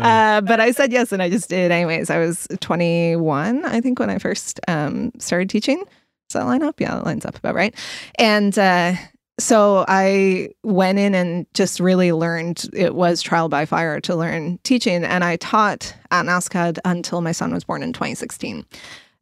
[0.02, 2.10] Uh, but I said yes, and I just did anyways.
[2.10, 5.78] I was 21, I think, when I first um, started teaching.
[5.78, 6.80] Does that line up?
[6.80, 7.76] Yeah, that lines up about right.
[8.16, 8.96] And uh,
[9.40, 12.66] so I went in and just really learned.
[12.74, 17.32] It was trial by fire to learn teaching, and I taught at NSCAD until my
[17.32, 18.66] son was born in 2016.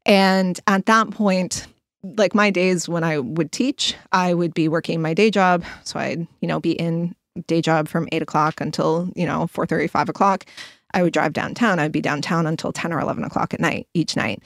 [0.05, 1.67] And at that point,
[2.03, 5.63] like my days when I would teach, I would be working my day job.
[5.83, 7.15] So I'd, you know, be in
[7.47, 10.45] day job from eight o'clock until, you know, four thirty, five o'clock.
[10.93, 11.79] I would drive downtown.
[11.79, 14.41] I'd be downtown until 10 or 11 o'clock at night each night.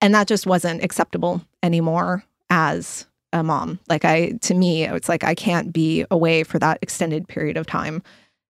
[0.00, 3.80] And that just wasn't acceptable anymore as a mom.
[3.88, 7.66] Like, I, to me, it's like I can't be away for that extended period of
[7.66, 8.02] time.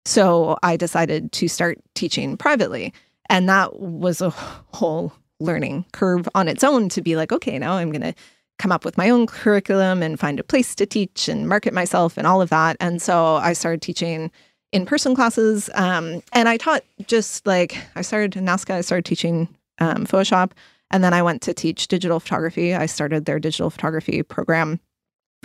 [0.04, 2.92] So I decided to start teaching privately.
[3.28, 7.74] And that was a whole learning curve on its own to be like, okay, now
[7.74, 8.14] I'm to
[8.60, 12.18] come up with my own curriculum and find a place to teach and market myself
[12.18, 12.76] and all of that.
[12.78, 14.30] And so I started teaching
[14.70, 15.70] in person classes.
[15.74, 20.52] Um, and I taught just like I started in I started teaching um, Photoshop.
[20.90, 22.74] And then I went to teach digital photography.
[22.74, 24.78] I started their digital photography program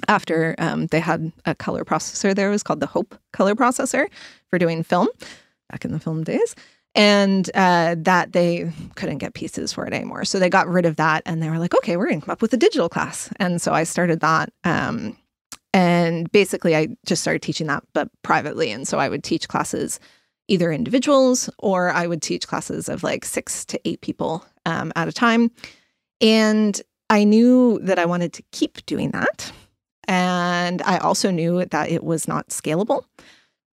[0.10, 2.50] after um, they had a color processor there.
[2.50, 4.08] It was called the Hope color processor
[4.50, 5.08] for doing film
[5.70, 6.54] back in the film days
[6.96, 10.24] and uh, that they couldn't get pieces for it anymore.
[10.24, 12.32] So they got rid of that and they were like, okay, we're going to come
[12.32, 13.30] up with a digital class.
[13.38, 14.52] And so I started that.
[14.64, 15.18] Um,
[15.74, 18.72] and basically, I just started teaching that, but privately.
[18.72, 20.00] And so I would teach classes
[20.48, 25.10] either individuals or I would teach classes of like six to eight people um, at
[25.10, 25.52] a time.
[26.22, 29.52] And I knew that I wanted to keep doing that.
[30.08, 33.04] And I also knew that it was not scalable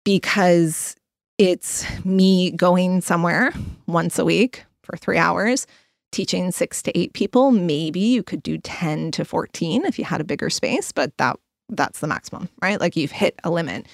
[0.05, 0.97] because
[1.39, 3.53] it's me going somewhere
[3.87, 5.67] once a week for three hours,
[6.13, 7.51] teaching six to eight people.
[7.51, 11.39] Maybe you could do 10 to 14 if you had a bigger space, but that
[11.69, 12.81] that's the maximum, right?
[12.81, 13.87] Like you've hit a limit.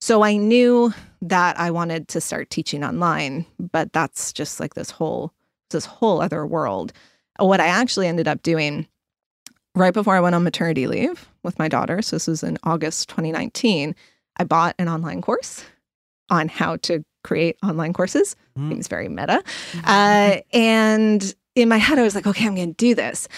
[0.00, 4.90] So I knew that I wanted to start teaching online, but that's just like this
[4.90, 5.32] whole
[5.70, 6.92] this whole other world.
[7.38, 8.86] What I actually ended up doing
[9.74, 13.08] right before I went on maternity leave with my daughter, so this was in August
[13.08, 13.96] 2019,
[14.36, 15.64] I bought an online course
[16.30, 18.36] on how to create online courses.
[18.58, 18.70] Mm.
[18.70, 19.42] Seems very meta.
[19.72, 19.80] Mm-hmm.
[19.84, 23.28] Uh, and in my head, I was like, okay, I'm going to do this.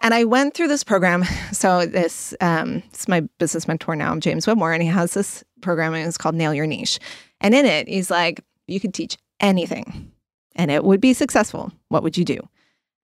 [0.00, 1.24] And I went through this program.
[1.52, 5.94] So this, um, it's my business mentor now, James Wedmore, and he has this program
[5.94, 6.98] and it's called Nail Your Niche.
[7.40, 10.12] And in it, he's like, you could teach anything
[10.54, 11.72] and it would be successful.
[11.88, 12.40] What would you do?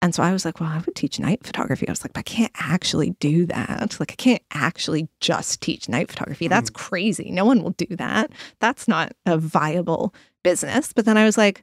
[0.02, 1.86] And so I was like, well, I would teach night photography.
[1.86, 3.96] I was like, but I can't actually do that.
[4.00, 6.48] Like, I can't actually just teach night photography.
[6.48, 6.74] That's mm.
[6.74, 7.30] crazy.
[7.30, 8.32] No one will do that.
[8.58, 10.12] That's not a viable
[10.42, 10.92] business.
[10.92, 11.62] But then I was like,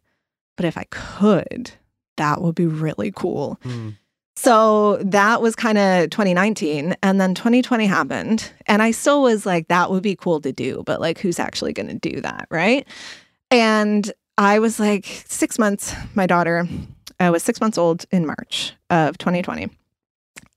[0.55, 1.71] but if I could,
[2.15, 3.59] that would be really cool.
[3.65, 3.97] Mm.
[4.37, 6.95] So that was kind of 2019.
[7.03, 8.49] And then 2020 happened.
[8.67, 10.81] And I still was like, that would be cool to do.
[10.85, 12.47] But like, who's actually going to do that?
[12.49, 12.87] Right.
[13.51, 16.65] And I was like, six months, my daughter
[17.19, 19.69] uh, was six months old in March of 2020.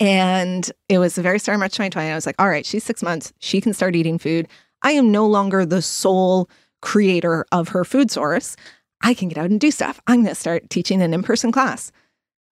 [0.01, 2.11] And it was the very start of March 2020.
[2.11, 3.33] I was like, all right, she's six months.
[3.39, 4.49] She can start eating food.
[4.83, 6.49] I am no longer the sole
[6.81, 8.57] creator of her food source.
[9.03, 10.01] I can get out and do stuff.
[10.07, 11.93] I'm going to start teaching an in person class.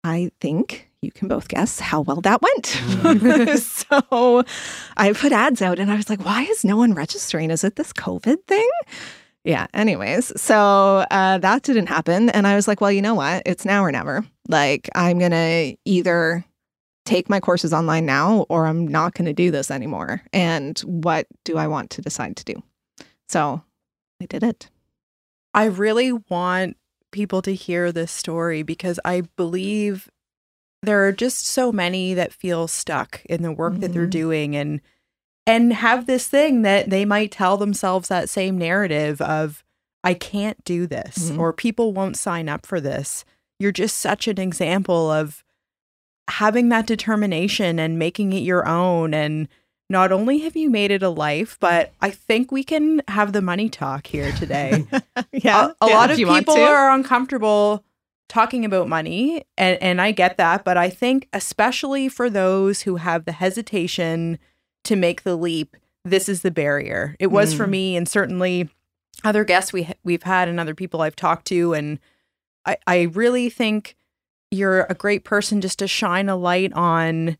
[0.04, 2.64] I think you can both guess how well that went.
[2.64, 3.58] Mm.
[4.02, 4.44] so
[4.96, 7.50] I put ads out and I was like, why is no one registering?
[7.50, 8.68] Is it this COVID thing?
[9.44, 9.66] Yeah.
[9.72, 12.28] Anyways, so uh, that didn't happen.
[12.30, 13.42] And I was like, well, you know what?
[13.46, 14.24] It's now or never.
[14.48, 16.44] Like, I'm going to either
[17.06, 20.22] take my courses online now or I'm not going to do this anymore.
[20.32, 22.62] And what do I want to decide to do?
[23.28, 23.62] So
[24.20, 24.68] I did it.
[25.54, 26.76] I really want
[27.10, 30.08] people to hear this story because I believe
[30.82, 33.80] there are just so many that feel stuck in the work mm-hmm.
[33.80, 34.10] that they're mm-hmm.
[34.10, 34.80] doing and
[35.46, 39.64] and have this thing that they might tell themselves that same narrative of
[40.02, 41.40] I can't do this mm-hmm.
[41.40, 43.24] or people won't sign up for this.
[43.58, 45.44] You're just such an example of
[46.28, 49.48] having that determination and making it your own and
[49.90, 53.42] not only have you made it a life, but I think we can have the
[53.42, 54.86] money talk here today.
[55.32, 55.72] yeah.
[55.80, 57.84] A, a yeah, lot of people are uncomfortable
[58.28, 62.96] talking about money and, and I get that, but I think especially for those who
[62.96, 64.38] have the hesitation
[64.84, 67.16] to make the leap, this is the barrier.
[67.18, 67.56] It was mm.
[67.58, 68.68] for me and certainly
[69.24, 71.98] other guests we we've had and other people I've talked to and
[72.64, 73.96] I I really think
[74.50, 77.36] you're a great person just to shine a light on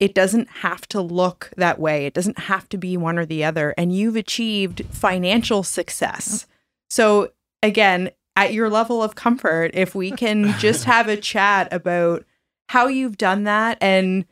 [0.00, 2.06] it doesn't have to look that way.
[2.06, 6.46] It doesn't have to be one or the other and you've achieved financial success.
[6.90, 7.30] So
[7.62, 12.24] again, at your level of comfort if we can just have a chat about
[12.70, 14.24] how you've done that and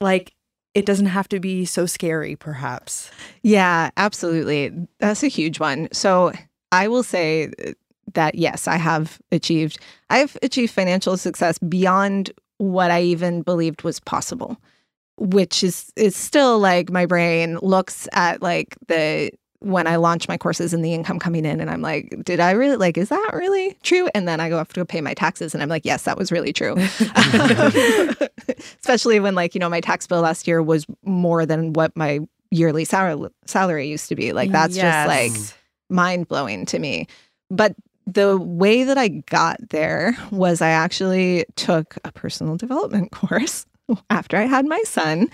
[0.00, 0.34] like
[0.74, 3.10] it doesn't have to be so scary perhaps.
[3.42, 4.72] Yeah absolutely.
[4.98, 5.88] That's a huge one.
[5.92, 6.32] So
[6.72, 7.52] i will say
[8.14, 9.78] that yes i have achieved
[10.10, 14.56] i've achieved financial success beyond what i even believed was possible
[15.18, 19.30] which is is still like my brain looks at like the
[19.62, 22.52] when I launch my courses and the income coming in, and I'm like, did I
[22.52, 24.08] really like, is that really true?
[24.14, 26.32] And then I go have to pay my taxes, and I'm like, yes, that was
[26.32, 26.76] really true.
[28.80, 32.20] Especially when, like, you know, my tax bill last year was more than what my
[32.50, 34.32] yearly sal- salary used to be.
[34.32, 34.84] Like, mm, that's yes.
[34.84, 35.32] just like
[35.88, 37.06] mind blowing to me.
[37.50, 37.74] But
[38.06, 43.66] the way that I got there was I actually took a personal development course
[44.10, 45.30] after I had my son.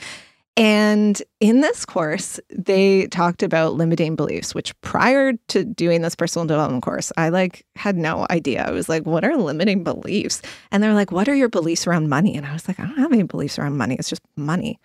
[0.59, 6.47] And in this course, they talked about limiting beliefs, which prior to doing this personal
[6.47, 8.65] development course, I like had no idea.
[8.67, 10.43] I was like, what are limiting beliefs?
[10.73, 12.37] And they're like, what are your beliefs around money?
[12.37, 13.95] And I was like, I don't have any beliefs around money.
[14.01, 14.81] It's just money.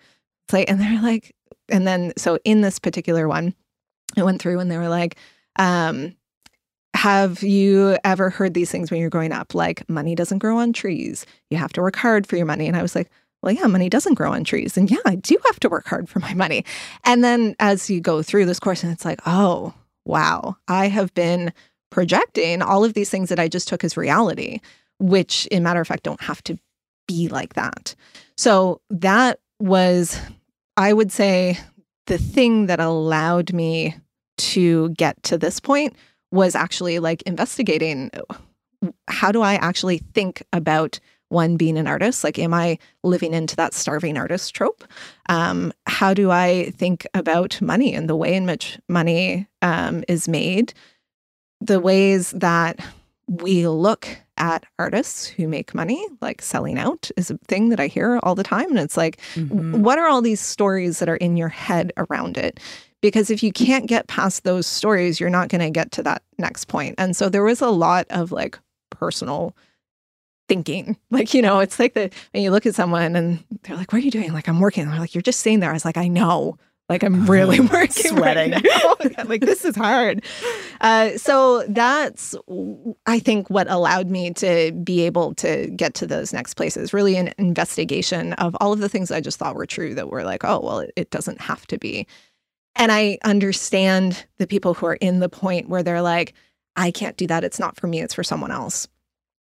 [0.46, 1.34] It's like, and they're like,
[1.68, 3.52] and then so in this particular one,
[4.16, 5.16] I went through and they were like,
[5.58, 6.14] um,
[6.94, 9.56] have you ever heard these things when you're growing up?
[9.56, 11.26] Like, money doesn't grow on trees.
[11.50, 12.68] You have to work hard for your money.
[12.68, 13.10] And I was like,
[13.44, 14.76] well, yeah, money doesn't grow on trees.
[14.76, 16.64] And yeah, I do have to work hard for my money.
[17.04, 21.12] And then as you go through this course, and it's like, oh, wow, I have
[21.14, 21.52] been
[21.90, 24.60] projecting all of these things that I just took as reality,
[24.98, 26.58] which, in matter of fact, don't have to
[27.06, 27.94] be like that.
[28.36, 30.18] So that was,
[30.76, 31.58] I would say,
[32.06, 33.96] the thing that allowed me
[34.36, 35.94] to get to this point
[36.32, 38.34] was actually like investigating uh,
[39.08, 43.56] how do I actually think about one being an artist like am i living into
[43.56, 44.84] that starving artist trope?
[45.28, 50.28] Um, how do i think about money and the way in which money um, is
[50.28, 50.74] made?
[51.60, 52.80] The ways that
[53.26, 54.06] we look
[54.36, 58.34] at artists who make money like selling out is a thing that i hear all
[58.34, 59.80] the time and it's like mm-hmm.
[59.80, 62.60] what are all these stories that are in your head around it?
[63.00, 66.22] Because if you can't get past those stories you're not going to get to that
[66.38, 66.96] next point.
[66.98, 68.58] And so there was a lot of like
[68.90, 69.54] personal
[70.48, 70.96] thinking.
[71.10, 74.02] Like, you know, it's like the when you look at someone and they're like, What
[74.02, 74.32] are you doing?
[74.32, 74.86] Like, I'm working.
[74.88, 75.70] they're like, You're just sitting there.
[75.70, 76.58] I was like, I know.
[76.88, 78.52] Like I'm really working, sweating.
[78.52, 80.24] Right like this is hard.
[80.80, 82.34] Uh, so that's,
[83.06, 86.92] I think, what allowed me to be able to get to those next places.
[86.92, 90.24] Really, an investigation of all of the things I just thought were true that were
[90.24, 92.06] like, oh, well, it, it doesn't have to be.
[92.76, 96.34] And I understand the people who are in the point where they're like,
[96.76, 97.44] I can't do that.
[97.44, 98.00] It's not for me.
[98.00, 98.88] It's for someone else.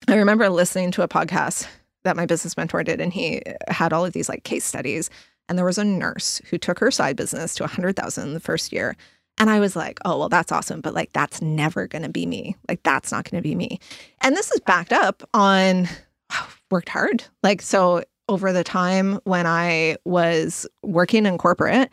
[0.07, 1.67] I remember listening to a podcast
[2.03, 5.09] that my business mentor did, and he had all of these like case studies.
[5.49, 8.95] And there was a nurse who took her side business to 100,000 the first year.
[9.37, 10.81] And I was like, oh, well, that's awesome.
[10.81, 12.55] But like, that's never going to be me.
[12.67, 13.79] Like, that's not going to be me.
[14.21, 15.87] And this is backed up on
[16.31, 17.23] oh, worked hard.
[17.43, 21.89] Like, so over the time when I was working in corporate,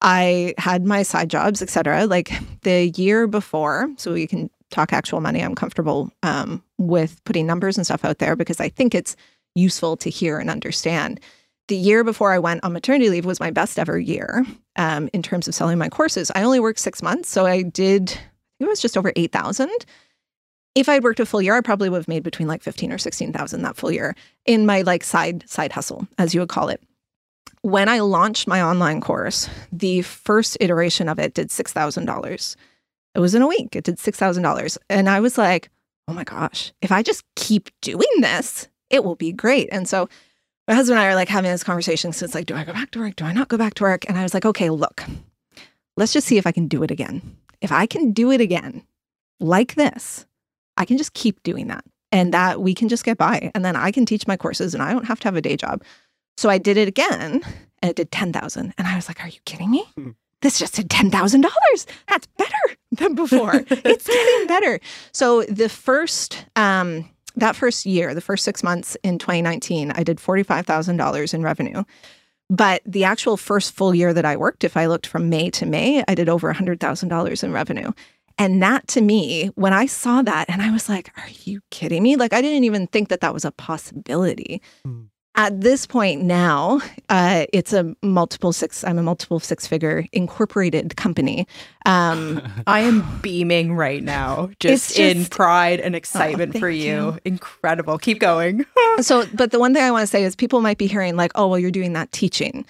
[0.00, 2.06] I had my side jobs, etc.
[2.06, 2.30] Like
[2.62, 5.42] the year before, so we can talk actual money.
[5.42, 9.16] I'm comfortable um, with putting numbers and stuff out there because I think it's
[9.54, 11.20] useful to hear and understand.
[11.68, 14.46] The year before I went on maternity leave was my best ever year
[14.76, 16.30] um, in terms of selling my courses.
[16.34, 18.18] I only worked six months, so I did.
[18.60, 19.70] it was just over eight thousand.
[20.74, 22.98] If I'd worked a full year, I probably would have made between like fifteen or
[22.98, 24.14] sixteen thousand that full year
[24.46, 26.82] in my like side side hustle, as you would call it
[27.62, 32.56] when I launched my online course, the first iteration of it did $6,000.
[33.18, 34.78] It was in a week, it did $6,000.
[34.88, 35.70] And I was like,
[36.06, 39.68] oh my gosh, if I just keep doing this, it will be great.
[39.72, 40.08] And so
[40.68, 42.12] my husband and I are like having this conversation.
[42.12, 43.16] So it's like, do I go back to work?
[43.16, 44.08] Do I not go back to work?
[44.08, 45.02] And I was like, okay, look,
[45.96, 47.36] let's just see if I can do it again.
[47.60, 48.84] If I can do it again
[49.40, 50.24] like this,
[50.76, 53.50] I can just keep doing that and that we can just get by.
[53.52, 55.56] And then I can teach my courses and I don't have to have a day
[55.56, 55.82] job.
[56.36, 57.42] So I did it again
[57.82, 58.74] and it did 10,000.
[58.78, 59.86] And I was like, are you kidding me?
[59.96, 60.10] Hmm.
[60.40, 61.86] This just did $10,000.
[62.08, 63.54] That's better than before.
[63.70, 64.80] it's getting better.
[65.12, 70.18] So the first, um, that first year, the first six months in 2019, I did
[70.18, 71.84] $45,000 in revenue.
[72.50, 75.66] But the actual first full year that I worked, if I looked from May to
[75.66, 77.92] May, I did over $100,000 in revenue.
[78.38, 82.02] And that to me, when I saw that, and I was like, are you kidding
[82.04, 82.16] me?
[82.16, 84.62] Like, I didn't even think that that was a possibility.
[84.86, 85.08] Mm
[85.38, 88.82] at this point now, uh, it's a multiple six.
[88.82, 91.46] I'm a multiple six figure incorporated company.
[91.86, 97.12] Um, I am beaming right now, just, just in pride and excitement oh, for you.
[97.12, 97.18] you.
[97.24, 97.98] Incredible.
[97.98, 98.66] Keep going.
[99.00, 101.30] so, but the one thing I want to say is people might be hearing like,
[101.36, 102.66] "Oh, well, you're doing that teaching."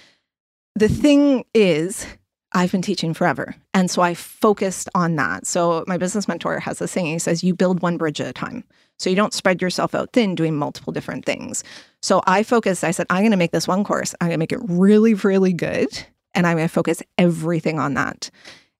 [0.75, 2.07] The thing is,
[2.53, 3.55] I've been teaching forever.
[3.73, 5.47] And so I focused on that.
[5.47, 7.07] So my business mentor has this thing.
[7.07, 8.65] He says, you build one bridge at a time.
[8.99, 11.65] So you don't spread yourself out thin doing multiple different things.
[12.03, 14.15] So I focused, I said, I'm going to make this one course.
[14.21, 15.89] I'm going to make it really, really good.
[16.35, 18.31] And I'm going to focus everything on that.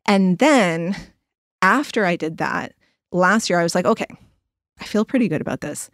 [0.07, 0.97] And then
[1.63, 2.75] after I did that,
[3.13, 4.07] last year, I was like, okay,
[4.81, 5.91] I feel pretty good about this.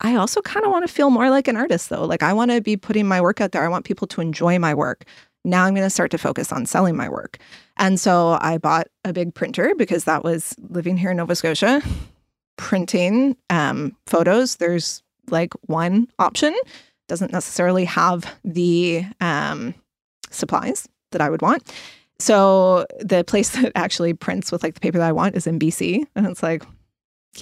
[0.00, 2.04] I also kind of want to feel more like an artist, though.
[2.04, 3.64] Like, I want to be putting my work out there.
[3.64, 5.04] I want people to enjoy my work.
[5.44, 7.38] Now I'm going to start to focus on selling my work.
[7.76, 11.82] And so I bought a big printer because that was living here in Nova Scotia,
[12.56, 14.56] printing um, photos.
[14.56, 16.54] There's like one option,
[17.08, 19.74] doesn't necessarily have the um,
[20.30, 21.72] supplies that I would want.
[22.18, 25.58] So the place that actually prints with like the paper that I want is in
[25.58, 26.04] BC.
[26.14, 26.64] And it's like,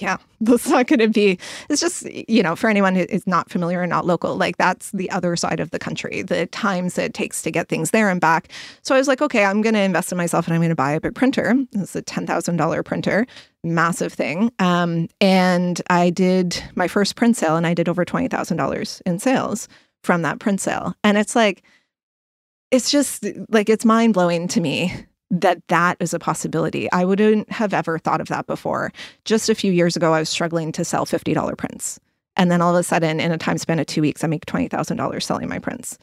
[0.01, 1.39] yeah, that's not going to be.
[1.69, 4.91] It's just, you know, for anyone who is not familiar or not local, like that's
[4.91, 8.19] the other side of the country, the times it takes to get things there and
[8.19, 8.49] back.
[8.81, 10.75] So I was like, okay, I'm going to invest in myself and I'm going to
[10.75, 11.55] buy a big printer.
[11.73, 13.27] It's a $10,000 printer,
[13.63, 14.51] massive thing.
[14.59, 19.67] Um, and I did my first print sale and I did over $20,000 in sales
[20.03, 20.95] from that print sale.
[21.03, 21.63] And it's like,
[22.71, 26.89] it's just like, it's mind blowing to me that that is a possibility.
[26.91, 28.93] I wouldn't have ever thought of that before.
[29.25, 31.99] Just a few years ago, I was struggling to sell $50 prints.
[32.37, 34.45] And then all of a sudden, in a time span of two weeks, I make
[34.45, 35.97] $20,000 selling my prints.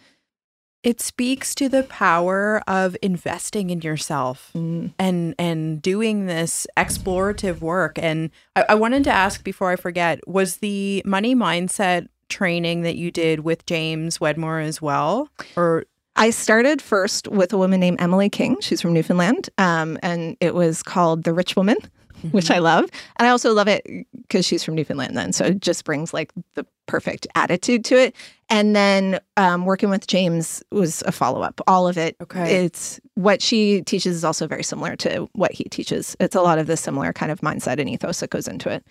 [0.82, 4.90] It speaks to the power of investing in yourself mm.
[4.98, 7.98] and and doing this explorative work.
[7.98, 12.96] And I, I wanted to ask before I forget: was the money mindset training that
[12.96, 15.84] you did with James Wedmore as well, or
[16.16, 18.56] I started first with a woman named Emily King.
[18.60, 19.48] She's from Newfoundland.
[19.58, 22.28] Um, and it was called The Rich Woman, mm-hmm.
[22.30, 22.90] which I love.
[23.18, 25.32] And I also love it because she's from Newfoundland then.
[25.32, 28.14] So it just brings like the perfect attitude to it.
[28.48, 31.60] And then um, working with James was a follow up.
[31.66, 32.16] All of it.
[32.20, 32.64] Okay.
[32.64, 36.16] It's what she teaches is also very similar to what he teaches.
[36.18, 38.84] It's a lot of the similar kind of mindset and ethos that goes into it.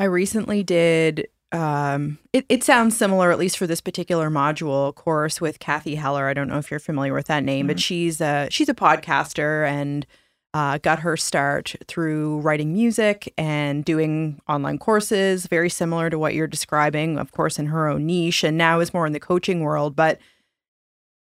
[0.00, 5.40] I recently did um, it, it sounds similar, at least for this particular module course
[5.40, 6.26] with Cathy Heller.
[6.26, 7.68] I don't know if you're familiar with that name, mm-hmm.
[7.68, 10.04] but she's a she's a podcaster and
[10.52, 16.34] uh, got her start through writing music and doing online courses, very similar to what
[16.34, 19.60] you're describing, of course, in her own niche, and now is more in the coaching
[19.60, 19.94] world.
[19.94, 20.18] But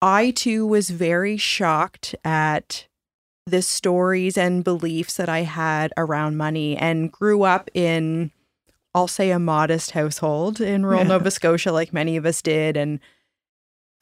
[0.02, 2.88] I too was very shocked at
[3.46, 8.32] the stories and beliefs that I had around money and grew up in
[8.94, 11.08] I'll say a modest household in rural yeah.
[11.08, 12.78] Nova Scotia, like many of us did.
[12.78, 13.00] And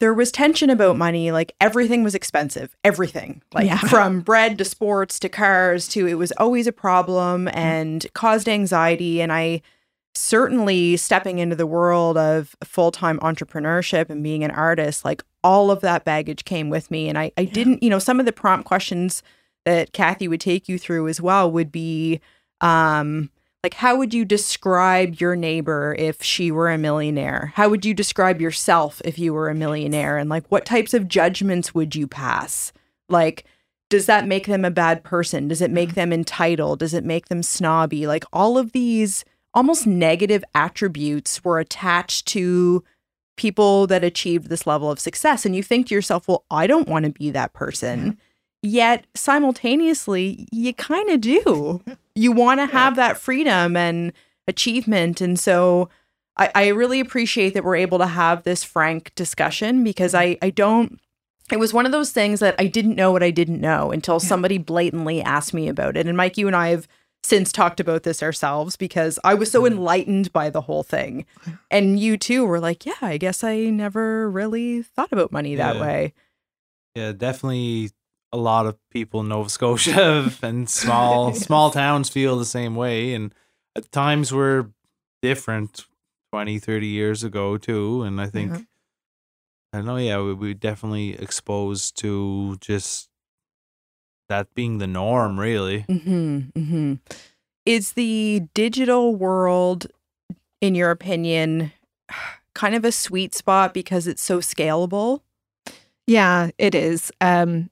[0.00, 1.30] there was tension about money.
[1.32, 3.78] Like everything was expensive, everything, like yeah.
[3.78, 9.22] from bread to sports to cars to it was always a problem and caused anxiety.
[9.22, 9.62] And I,
[10.14, 15.80] certainly stepping into the world of full-time entrepreneurship and being an artist like all of
[15.80, 17.50] that baggage came with me and i, I yeah.
[17.50, 19.22] didn't you know some of the prompt questions
[19.64, 22.20] that Cathy would take you through as well would be
[22.60, 23.30] um
[23.62, 27.52] like how would you describe your neighbor if she were a millionaire?
[27.54, 30.18] How would you describe yourself if you were a millionaire?
[30.18, 32.72] And like what types of judgments would you pass?
[33.08, 33.44] Like
[33.92, 35.48] does that make them a bad person?
[35.48, 35.96] Does it make mm-hmm.
[35.96, 36.78] them entitled?
[36.78, 38.06] Does it make them snobby?
[38.06, 42.82] Like all of these almost negative attributes were attached to
[43.36, 45.44] people that achieved this level of success.
[45.44, 48.18] And you think to yourself, well, I don't want to be that person.
[48.62, 51.82] Yet simultaneously, you kind of do.
[52.14, 54.12] You want to have that freedom and
[54.46, 55.22] achievement.
[55.22, 55.88] And so
[56.36, 60.50] I, I really appreciate that we're able to have this frank discussion because I, I
[60.50, 61.00] don't
[61.50, 64.16] it was one of those things that I didn't know what I didn't know until
[64.16, 64.28] yeah.
[64.28, 66.06] somebody blatantly asked me about it.
[66.06, 66.88] And Mike, you and I have
[67.22, 69.74] since talked about this ourselves because I was so mm-hmm.
[69.74, 71.26] enlightened by the whole thing.
[71.70, 75.80] And you too were like, yeah, I guess I never really thought about money that
[75.80, 76.12] way.
[76.94, 77.92] Yeah, definitely
[78.32, 81.40] a lot of people in Nova Scotia and small yes.
[81.46, 83.34] small towns feel the same way and
[83.76, 84.70] at times were
[85.20, 85.86] different
[86.32, 88.62] 20 30 years ago too and I think mm-hmm.
[89.72, 93.08] I don't know yeah we, we definitely exposed to just
[94.32, 95.84] that being the norm, really.
[95.88, 96.94] Mm-hmm, mm-hmm.
[97.66, 99.86] Is the digital world,
[100.62, 101.72] in your opinion,
[102.54, 105.20] kind of a sweet spot because it's so scalable?
[106.06, 107.12] Yeah, it is.
[107.20, 107.68] Um,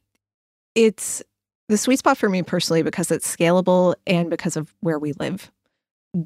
[0.74, 1.22] it's
[1.68, 5.50] the sweet spot for me personally because it's scalable and because of where we live.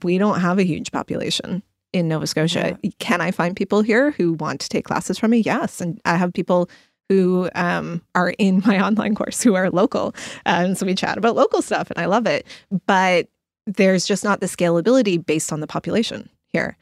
[0.03, 2.79] We don't have a huge population in Nova Scotia.
[2.83, 2.91] Yeah.
[2.99, 5.39] Can I find people here who want to take classes from me?
[5.39, 5.81] Yes.
[5.81, 6.69] And I have people
[7.11, 10.15] who um, are in my online course who are local.
[10.47, 12.47] Um, so we chat about local stuff and I love it.
[12.87, 13.29] But
[13.67, 16.77] there's just not the scalability based on the population here.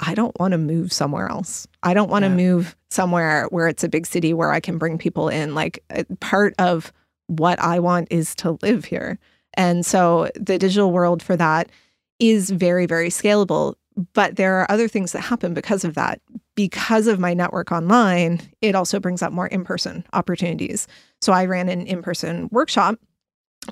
[0.00, 1.66] I don't want to move somewhere else.
[1.82, 2.36] I don't want to yeah.
[2.36, 5.54] move somewhere where it's a big city where I can bring people in.
[5.54, 6.92] Like uh, part of
[7.26, 9.18] what I want is to live here.
[9.54, 11.70] And so the digital world for that
[12.18, 13.74] is very, very scalable.
[14.14, 16.20] But there are other things that happen because of that.
[16.54, 20.86] Because of my network online, it also brings up more in person opportunities.
[21.20, 22.96] So I ran an in person workshop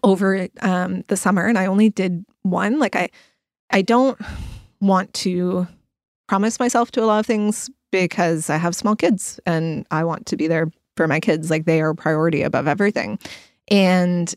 [0.02, 2.78] over um, the summer and I only did one.
[2.78, 3.08] Like, I,
[3.70, 4.20] I don't
[4.80, 5.66] want to
[6.28, 10.26] promise myself to a lot of things because I have small kids and I want
[10.26, 11.50] to be there for my kids.
[11.50, 13.18] Like, they are a priority above everything.
[13.68, 14.34] And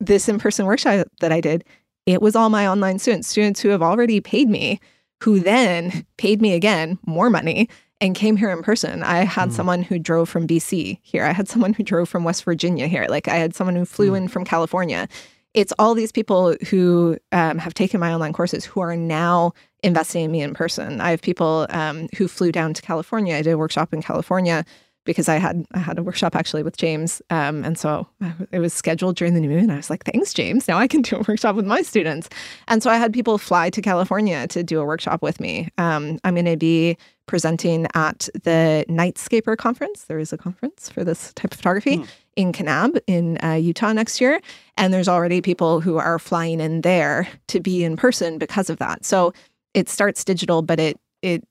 [0.00, 1.64] this in person workshop that I did,
[2.06, 4.80] it was all my online students, students who have already paid me
[5.24, 7.68] who then paid me again more money
[8.00, 9.02] and came here in person.
[9.02, 9.52] I had mm.
[9.52, 11.24] someone who drove from BC here.
[11.24, 13.06] I had someone who drove from West Virginia here.
[13.08, 14.18] Like I had someone who flew mm.
[14.18, 15.08] in from California.
[15.54, 19.52] It's all these people who um, have taken my online courses who are now
[19.82, 21.00] investing in me in person.
[21.00, 23.36] I have people um, who flew down to California.
[23.36, 24.64] I did a workshop in California
[25.04, 28.08] because I had I had a workshop actually with James, um, and so
[28.50, 29.70] it was scheduled during the new moon.
[29.70, 30.66] I was like, "Thanks, James.
[30.66, 32.28] Now I can do a workshop with my students."
[32.68, 35.68] And so I had people fly to California to do a workshop with me.
[35.78, 36.96] Um, I'm going to be
[37.26, 40.04] presenting at the Nightscaper conference.
[40.04, 42.08] There is a conference for this type of photography mm.
[42.36, 44.40] In Kanab in uh, Utah next year,
[44.76, 48.78] and there's already people who are flying in there to be in person because of
[48.78, 49.04] that.
[49.04, 49.32] So
[49.74, 51.44] it starts digital, but it it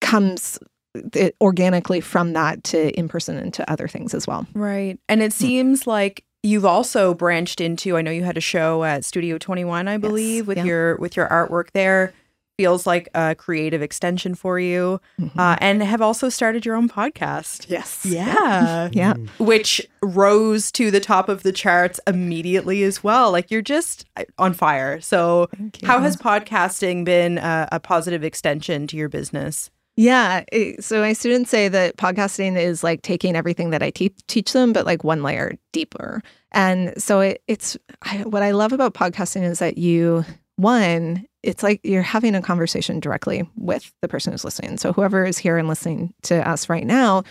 [0.00, 0.58] comes
[1.14, 4.46] it organically from that to in person and to other things as well.
[4.54, 4.98] Right.
[5.08, 9.04] And it seems like you've also branched into I know you had a show at
[9.04, 10.64] Studio 21 I believe yes, with yeah.
[10.64, 12.12] your with your artwork there
[12.60, 15.40] feels like a creative extension for you mm-hmm.
[15.40, 17.64] uh, and have also started your own podcast.
[17.70, 18.04] Yes.
[18.04, 18.90] Yeah.
[18.92, 19.14] Yeah.
[19.38, 23.32] Which rose to the top of the charts immediately as well.
[23.32, 25.00] Like you're just uh, on fire.
[25.00, 25.48] So
[25.84, 29.70] how has podcasting been a, a positive extension to your business?
[29.96, 30.44] Yeah.
[30.80, 34.74] so my students say that podcasting is like taking everything that I te- teach them,
[34.74, 36.22] but like one layer deeper.
[36.52, 40.26] And so it, it's I, what I love about podcasting is that you,
[40.60, 44.76] one, it's like you're having a conversation directly with the person who's listening.
[44.76, 47.22] So whoever is here and listening to us right now,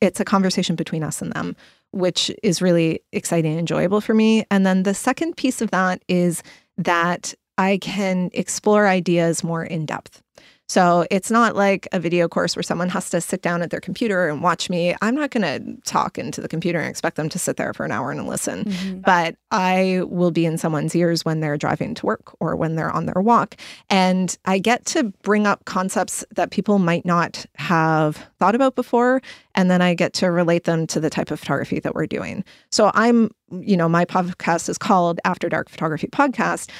[0.00, 1.56] it's a conversation between us and them,
[1.92, 4.44] which is really exciting and enjoyable for me.
[4.50, 6.42] And then the second piece of that is
[6.78, 10.22] that I can explore ideas more in depth.
[10.70, 13.80] So it's not like a video course where someone has to sit down at their
[13.80, 14.94] computer and watch me.
[15.02, 17.84] I'm not going to talk into the computer and expect them to sit there for
[17.84, 18.66] an hour and listen.
[18.66, 19.00] Mm-hmm.
[19.00, 22.92] But I will be in someone's ears when they're driving to work or when they're
[22.92, 23.56] on their walk.
[23.88, 29.20] And I get to bring up concepts that people might not have thought about before.
[29.56, 32.44] And then I get to relate them to the type of photography that we're doing.
[32.70, 36.70] So I'm, you know, my podcast is called After Dark Photography Podcast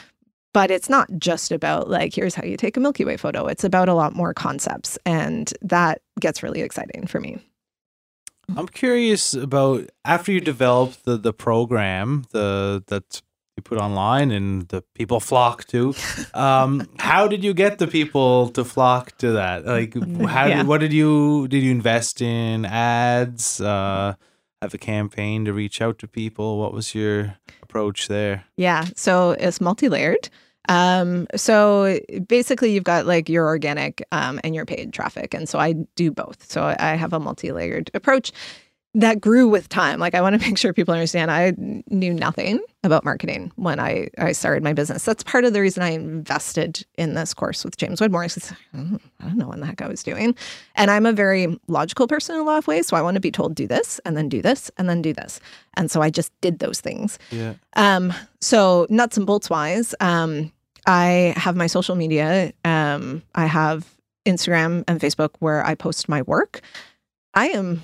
[0.52, 3.46] but it's not just about like here's how you take a milky way photo.
[3.46, 7.38] It's about a lot more concepts and that gets really exciting for me.
[8.56, 13.22] I'm curious about after you developed the the program the that
[13.56, 15.94] you put online and the people flock to
[16.34, 19.64] um how did you get the people to flock to that?
[19.66, 19.94] Like
[20.28, 20.58] how Yeah.
[20.58, 24.14] did, what did you did you invest in ads uh
[24.62, 28.86] have a campaign to reach out to people what was your approach there Yeah.
[28.96, 30.28] So it's multi-layered.
[30.68, 31.98] Um, so
[32.28, 35.34] basically you've got like your organic um, and your paid traffic.
[35.34, 36.50] And so I do both.
[36.50, 38.32] So I have a multi-layered approach
[38.94, 40.00] that grew with time.
[40.00, 44.08] Like I want to make sure people understand I knew nothing about marketing when I,
[44.18, 45.04] I started my business.
[45.04, 48.24] That's part of the reason I invested in this course with James Wedmore.
[48.24, 50.34] Is I don't, I don't know what the heck I was doing.
[50.74, 52.88] And I'm a very logical person in a lot of ways.
[52.88, 55.12] So I want to be told do this and then do this and then do
[55.12, 55.40] this.
[55.74, 57.18] And so I just did those things.
[57.30, 60.52] yeah Um, so nuts and bolts wise, um,
[60.86, 62.52] I have my social media.
[62.64, 63.94] Um, I have
[64.26, 66.60] Instagram and Facebook where I post my work.
[67.34, 67.82] I am,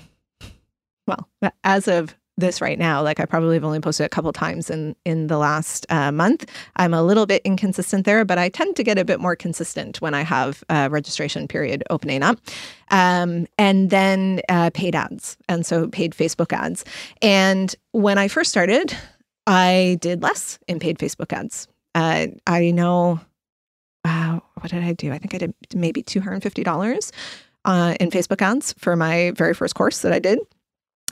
[1.07, 1.27] well,
[1.63, 4.95] as of this right now, like I probably have only posted a couple times in
[5.05, 6.45] in the last uh, month.
[6.75, 10.01] I'm a little bit inconsistent there, but I tend to get a bit more consistent
[10.01, 12.39] when I have a registration period opening up,
[12.91, 16.85] um, and then uh, paid ads, and so paid Facebook ads.
[17.21, 18.95] And when I first started,
[19.47, 21.67] I did less in paid Facebook ads.
[21.95, 23.19] Uh, I know,
[24.03, 25.11] uh, what did I do?
[25.11, 27.11] I think I did maybe $250
[27.65, 30.39] uh, in Facebook ads for my very first course that I did.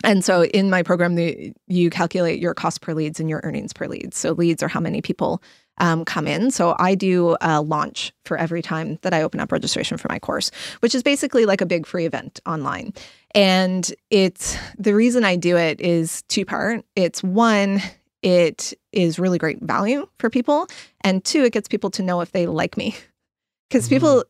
[0.06, 3.74] And so in my program, the, you calculate your cost per leads and your earnings
[3.74, 4.14] per lead.
[4.14, 5.42] So leads are how many people
[5.80, 6.52] um, come in.
[6.52, 10.20] So I do a launch for every time that I open up registration for my
[10.20, 12.94] course, which is basically like a big free event online.
[13.34, 16.86] And it's the reason I do it is two part.
[16.96, 17.82] It's one,
[18.22, 20.68] it is really great value for people.
[21.02, 22.96] And two, it gets people to know if they like me.
[23.70, 24.24] Because people,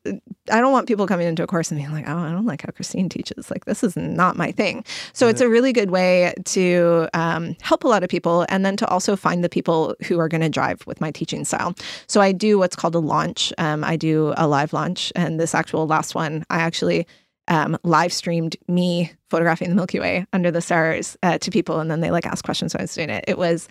[0.50, 2.62] I don't want people coming into a course and being like, oh, I don't like
[2.62, 3.52] how Kristine teaches.
[3.52, 4.86] Like, this is not my thing.
[5.12, 8.78] So it's a really good way to um, help a lot of people and then
[8.78, 11.76] to also find the people who are going to drive with my teaching style.
[12.08, 13.52] So I do what's called a launch.
[13.58, 15.12] Um, I do a live launch.
[15.18, 17.06] And this actual last one, I actually
[17.48, 21.92] um, live streamed me photographing the Milky Way under the stars uh, to people, and
[21.92, 23.26] then they like asked questions when I was doing it.
[23.28, 23.68] It was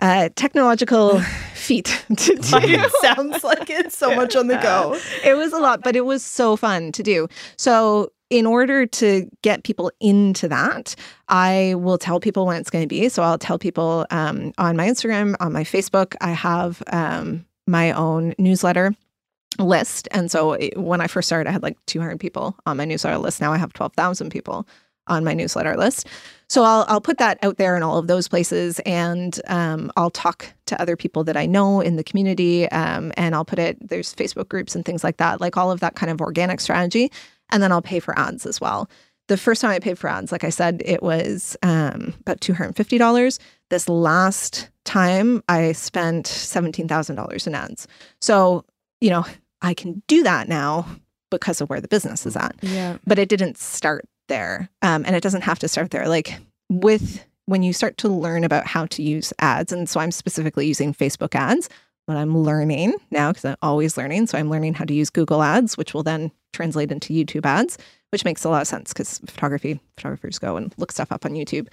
[0.00, 1.20] a technological
[1.54, 1.86] feat
[2.16, 2.40] to do.
[2.42, 4.98] it sounds like it's so much on the go.
[5.24, 7.28] it was a lot, but it was so fun to do.
[7.56, 10.94] So, in order to get people into that,
[11.28, 13.08] I will tell people when it's going to be.
[13.08, 17.92] So, I'll tell people um, on my Instagram, on my Facebook, I have um, my
[17.92, 18.94] own newsletter
[19.58, 20.08] list.
[20.12, 23.18] And so, it- when I first started, I had like 200 people on my newsletter
[23.18, 23.40] list.
[23.40, 24.66] Now I have 12,000 people
[25.08, 26.06] on my newsletter list.
[26.48, 30.10] So I'll I'll put that out there in all of those places, and um, I'll
[30.10, 33.76] talk to other people that I know in the community, um, and I'll put it.
[33.86, 37.12] There's Facebook groups and things like that, like all of that kind of organic strategy,
[37.50, 38.88] and then I'll pay for ads as well.
[39.26, 42.54] The first time I paid for ads, like I said, it was um, about two
[42.54, 43.38] hundred and fifty dollars.
[43.68, 47.86] This last time, I spent seventeen thousand dollars in ads.
[48.22, 48.64] So
[49.02, 49.26] you know,
[49.60, 50.86] I can do that now
[51.30, 52.96] because of where the business is at Yeah.
[53.06, 56.08] but it didn't start there um, and it doesn't have to start there.
[56.08, 60.10] Like with when you start to learn about how to use ads and so i'm
[60.10, 61.68] specifically using facebook ads
[62.06, 64.26] but i'm learning now because i'm always learning.
[64.26, 67.78] So i'm learning how to use google ads which will then translate into youtube ads
[68.10, 71.32] which makes a lot of sense because photography photographers go and look stuff up on
[71.32, 71.72] youtube.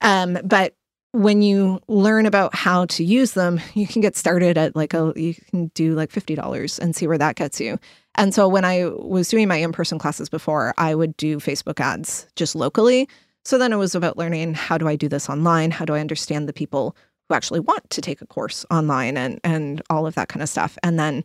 [0.00, 0.74] Um, but
[1.12, 5.12] when you learn about how to use them you can get started at like a
[5.16, 7.78] you can do like $50 and see where that gets you
[8.16, 11.80] and so when I was doing my in person classes before, I would do Facebook
[11.80, 13.08] ads just locally.
[13.44, 15.70] So then it was about learning how do I do this online?
[15.70, 16.96] How do I understand the people
[17.28, 20.48] who actually want to take a course online and, and all of that kind of
[20.48, 20.78] stuff?
[20.82, 21.24] And then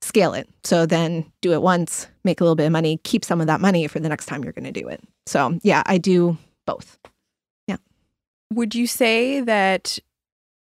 [0.00, 0.48] scale it.
[0.64, 3.60] So then do it once, make a little bit of money, keep some of that
[3.60, 5.02] money for the next time you're going to do it.
[5.26, 6.98] So yeah, I do both.
[7.66, 7.76] Yeah.
[8.54, 9.98] Would you say that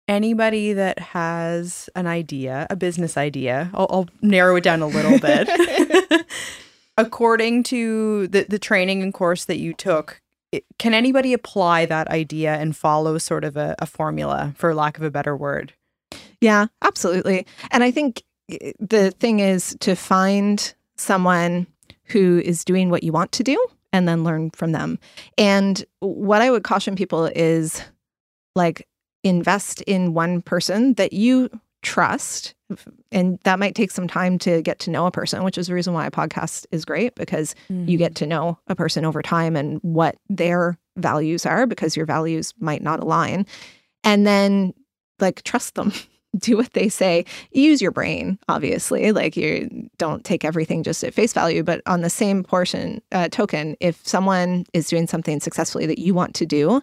[0.08, 5.18] anybody that has an idea, a business idea, I'll, I'll narrow it down a little
[5.18, 5.48] bit,
[6.98, 12.08] according to the, the training and course that you took, it, can anybody apply that
[12.08, 15.74] idea and follow sort of a, a formula, for lack of a better word?
[16.40, 17.46] Yeah, absolutely.
[17.70, 21.66] And I think eh, the thing is to find someone
[22.04, 24.98] who is doing what you want to do and then learn from them.
[25.36, 27.82] And what I would caution people is
[28.54, 28.86] like
[29.24, 31.50] invest in one person that you
[31.82, 32.54] trust.
[33.12, 35.74] And that might take some time to get to know a person, which is the
[35.74, 37.54] reason why a podcast is great because
[37.86, 42.06] you get to know a person over time and what their values are because your
[42.06, 43.46] values might not align.
[44.04, 44.74] And then
[45.18, 45.92] like trust them.
[46.36, 47.24] do what they say.
[47.52, 49.12] Use your brain, obviously.
[49.12, 53.28] Like you don't take everything just at face value, but on the same portion uh,
[53.28, 56.82] token, if someone is doing something successfully that you want to do,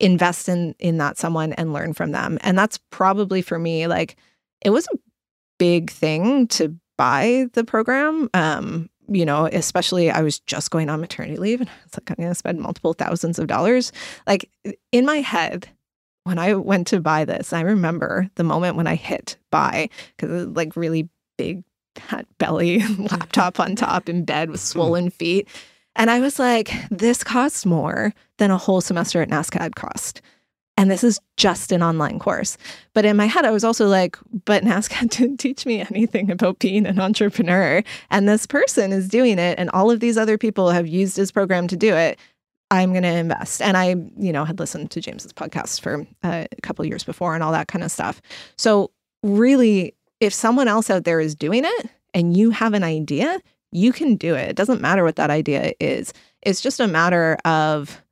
[0.00, 2.38] invest in in that someone and learn from them.
[2.42, 4.16] And that's probably for me like
[4.64, 4.98] it was a
[5.58, 8.28] big thing to buy the program.
[8.34, 12.10] Um, you know, especially I was just going on maternity leave and I was like,
[12.10, 13.92] I'm going to spend multiple thousands of dollars.
[14.26, 14.50] Like
[14.90, 15.68] in my head,
[16.24, 20.30] when I went to buy this, I remember the moment when I hit buy because
[20.30, 21.62] it was like really big
[21.94, 25.48] fat belly laptop on top in bed with swollen feet.
[25.96, 30.20] And I was like, this costs more than a whole semester at NSCAD cost.
[30.76, 32.58] And this is just an online course.
[32.92, 36.58] But in my head, I was also like, but NSCAD didn't teach me anything about
[36.58, 37.82] being an entrepreneur.
[38.10, 39.58] And this person is doing it.
[39.58, 42.18] And all of these other people have used his program to do it.
[42.70, 43.62] I'm going to invest.
[43.62, 47.34] And I, you know, had listened to James's podcast for uh, a couple years before
[47.34, 48.20] and all that kind of stuff.
[48.58, 48.90] So,
[49.22, 53.40] really, if someone else out there is doing it and you have an idea,
[53.72, 54.50] you can do it.
[54.50, 56.12] It doesn't matter what that idea is.
[56.42, 58.02] It's just a matter of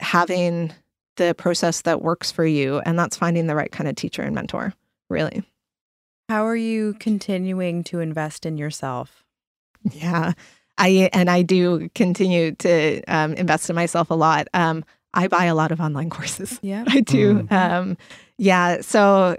[0.00, 0.72] having
[1.16, 2.80] the process that works for you.
[2.80, 4.74] And that's finding the right kind of teacher and mentor,
[5.08, 5.42] really.
[6.28, 9.24] How are you continuing to invest in yourself?
[9.92, 10.32] Yeah.
[10.78, 14.48] I and I do continue to um, invest in myself a lot.
[14.52, 14.84] Um,
[15.14, 16.58] I buy a lot of online courses.
[16.62, 17.42] Yeah, I do.
[17.42, 17.52] Mm.
[17.52, 17.96] Um,
[18.38, 19.36] yeah, so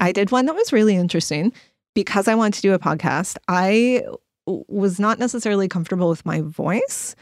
[0.00, 1.52] I did one that was really interesting
[1.94, 3.36] because I wanted to do a podcast.
[3.46, 4.02] I
[4.46, 7.14] was not necessarily comfortable with my voice.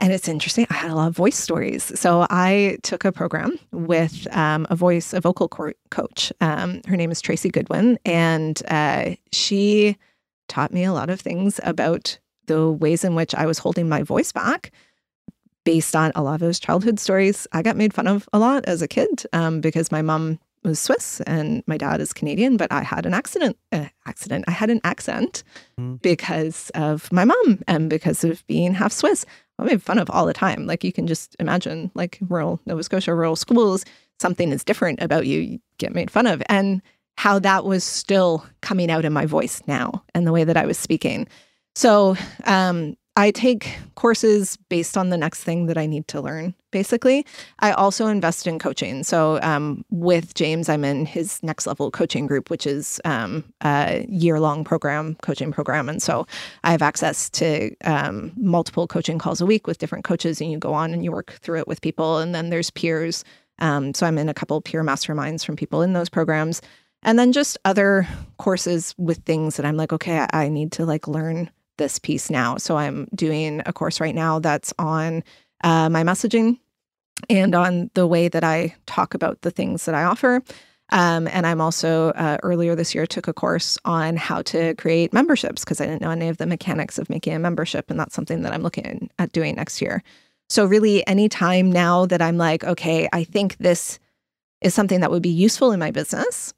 [0.00, 0.66] And it's interesting.
[0.70, 1.92] I had a lot of voice stories.
[1.98, 6.32] So I took a program with um, a voice, a vocal co- coach.
[6.40, 7.98] Um, her name is Tracy Goodwin.
[8.06, 9.96] And uh, she
[10.48, 14.02] taught me a lot of things about the ways in which I was holding my
[14.02, 14.72] voice back
[15.64, 17.46] based on a lot of those childhood stories.
[17.52, 20.78] I got made fun of a lot as a kid um, because my mom was
[20.78, 23.56] Swiss and my dad is Canadian, but I had an accident.
[23.72, 24.44] Uh, accident.
[24.48, 25.42] I had an accent
[25.78, 26.00] Mm.
[26.02, 29.24] because of my mom and because of being half Swiss.
[29.58, 30.66] I'm made fun of all the time.
[30.66, 33.84] Like you can just imagine, like rural Nova Scotia, rural schools,
[34.18, 36.82] something is different about you, you get made fun of, and
[37.16, 40.64] how that was still coming out in my voice now and the way that I
[40.66, 41.28] was speaking.
[41.74, 46.54] So um, I take courses based on the next thing that I need to learn,
[46.70, 47.26] basically.
[47.60, 49.02] I also invest in coaching.
[49.02, 54.06] So um, with James, I'm in his next level coaching group, which is um, a
[54.08, 55.88] year long program, coaching program.
[55.88, 56.26] And so
[56.64, 60.58] I have access to um, multiple coaching calls a week with different coaches, and you
[60.58, 62.18] go on and you work through it with people.
[62.18, 63.24] And then there's peers.
[63.58, 66.62] Um, so I'm in a couple peer masterminds from people in those programs.
[67.02, 68.06] And then just other
[68.38, 72.30] courses with things that I'm like, okay, I, I need to like learn this piece
[72.30, 72.58] now.
[72.58, 75.24] So I'm doing a course right now that's on
[75.62, 76.58] uh, my messaging
[77.28, 80.42] and on the way that I talk about the things that I offer.
[80.92, 85.12] Um, and I'm also uh, earlier this year took a course on how to create
[85.12, 88.14] memberships because I didn't know any of the mechanics of making a membership, and that's
[88.14, 90.02] something that I'm looking at doing next year.
[90.48, 94.00] So really, any time now that I'm like, okay, I think this
[94.60, 96.52] is something that would be useful in my business,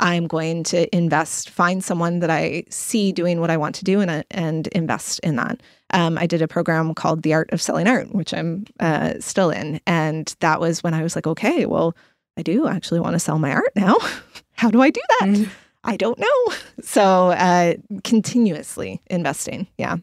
[0.00, 4.00] I'm going to invest, find someone that I see doing what I want to do,
[4.00, 5.60] and and invest in that.
[5.92, 9.50] Um, I did a program called The Art of Selling Art, which I'm uh, still
[9.50, 11.94] in, and that was when I was like, okay, well,
[12.36, 13.96] I do actually want to sell my art now.
[14.52, 15.28] How do I do that?
[15.28, 15.48] Mm.
[15.84, 16.26] I don't know.
[16.82, 17.74] So uh,
[18.04, 19.96] continuously investing, yeah.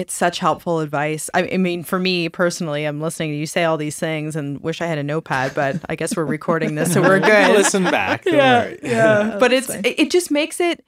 [0.00, 1.28] It's such helpful advice.
[1.34, 4.58] I, I mean, for me personally, I'm listening to you say all these things and
[4.62, 7.54] wish I had a notepad, but I guess we're recording this, so we're good.
[7.56, 8.24] Listen back.
[8.24, 8.78] Don't yeah, worry.
[8.82, 9.36] yeah.
[9.40, 9.84] but it's fine.
[9.84, 10.84] it, it just makes it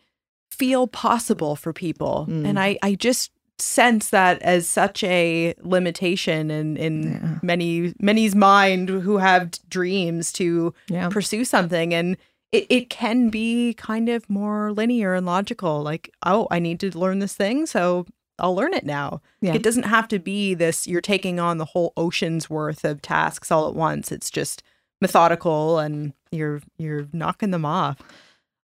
[0.51, 2.47] feel possible for people, Mm.
[2.49, 7.39] and I I just sense that as such a limitation in in Yeah.
[7.43, 11.09] many many's mind who have dreams to Yeah.
[11.11, 12.17] pursue something and.
[12.55, 15.83] It, it can be kind of more linear and logical.
[15.83, 18.05] Like, oh, I need to learn this thing, so
[18.43, 19.23] I'll learn it now.
[19.41, 19.55] Yeah.
[19.55, 23.51] It doesn't have to be this, you're taking on the whole ocean's worth of tasks
[23.51, 24.13] all at once.
[24.13, 24.63] It's just
[25.01, 27.99] methodical and you're you're knocking them off.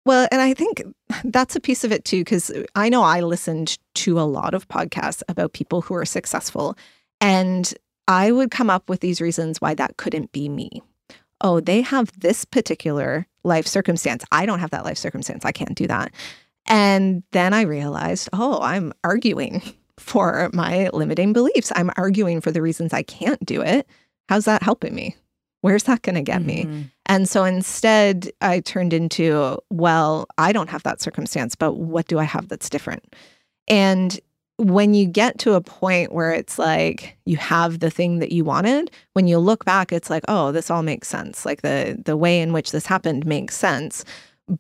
[0.04, 0.82] Well, and I think
[1.24, 4.68] that's a piece of it too, because I know I listened to a lot of
[4.68, 6.76] podcasts about people who are successful,
[7.20, 7.74] and
[8.06, 10.80] I would come up with these reasons why that couldn't be me.
[11.40, 14.24] Oh, they have this particular life circumstance.
[14.30, 15.44] I don't have that life circumstance.
[15.44, 16.12] I can't do that.
[16.66, 19.62] And then I realized, oh, I'm arguing
[19.98, 21.72] for my limiting beliefs.
[21.74, 23.86] I'm arguing for the reasons I can't do it.
[24.28, 25.16] How's that helping me?
[25.62, 26.64] Where's that going to get me?
[26.64, 26.90] Mhm.
[27.06, 32.18] And so instead, I turned into, well, I don't have that circumstance, but what do
[32.18, 33.14] I have that's different?
[33.68, 34.18] And
[34.58, 38.44] when you get to a point where it's like you have the thing that you
[38.44, 41.44] wanted, when you look back, it's like, oh, this all makes sense.
[41.44, 44.04] Like the the way in which this happened makes sense.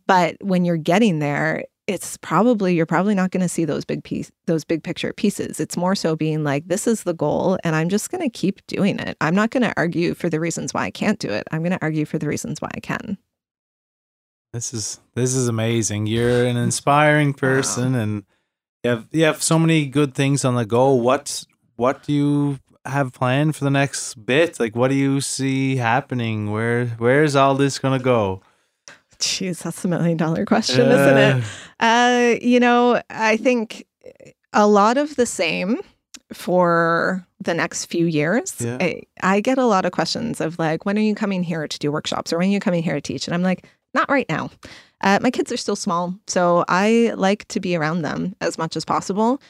[0.06, 4.02] But when you're getting there, it's probably you're probably not going to see those big
[4.02, 5.60] piece those big picture pieces.
[5.60, 8.64] It's more so being like this is the goal and I'm just going to keep
[8.66, 9.16] doing it.
[9.20, 11.46] I'm not going to argue for the reasons why I can't do it.
[11.50, 13.18] I'm going to argue for the reasons why I can.
[14.52, 16.06] This is this is amazing.
[16.06, 18.00] You're an inspiring person wow.
[18.00, 18.24] and
[18.82, 20.92] you have you have so many good things on the go.
[20.92, 21.44] What
[21.76, 24.58] what do you have planned for the next bit?
[24.58, 26.50] Like what do you see happening?
[26.50, 28.42] Where where's all this going to go?
[29.18, 31.44] Jeez, that's a million dollar question, uh, isn't it?
[31.80, 33.86] Uh, you know, I think
[34.52, 35.80] a lot of the same
[36.32, 38.56] for the next few years.
[38.60, 38.78] Yeah.
[38.80, 41.78] I, I, get a lot of questions of like, when are you coming here to
[41.78, 43.26] do workshops or when are you coming here to teach?
[43.28, 44.50] And I'm like, not right now.
[45.02, 48.76] Uh, my kids are still small, so I like to be around them as much
[48.76, 49.40] as possible.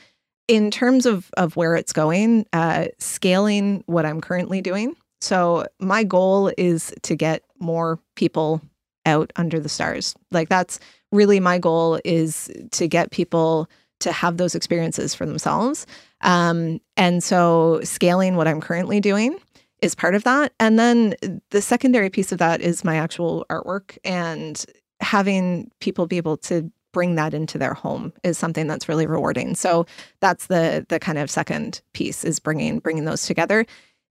[0.49, 4.95] In terms of, of where it's going, uh, scaling what I'm currently doing.
[5.21, 8.61] So, my goal is to get more people
[9.07, 10.15] out under the stars.
[10.31, 10.79] Like that's
[11.13, 15.87] really my goal is to get people to have those experiences for themselves.
[16.21, 19.39] Um, and so scaling what I'm currently doing
[19.81, 20.53] is part of that.
[20.61, 21.15] And then
[21.51, 24.65] the secondary piece of that is my actual artwork and
[25.01, 29.55] having people be able to bring that into their home is something that's really rewarding.
[29.55, 29.85] So
[30.21, 33.67] that's the the kind of second piece is bringing bringing those together.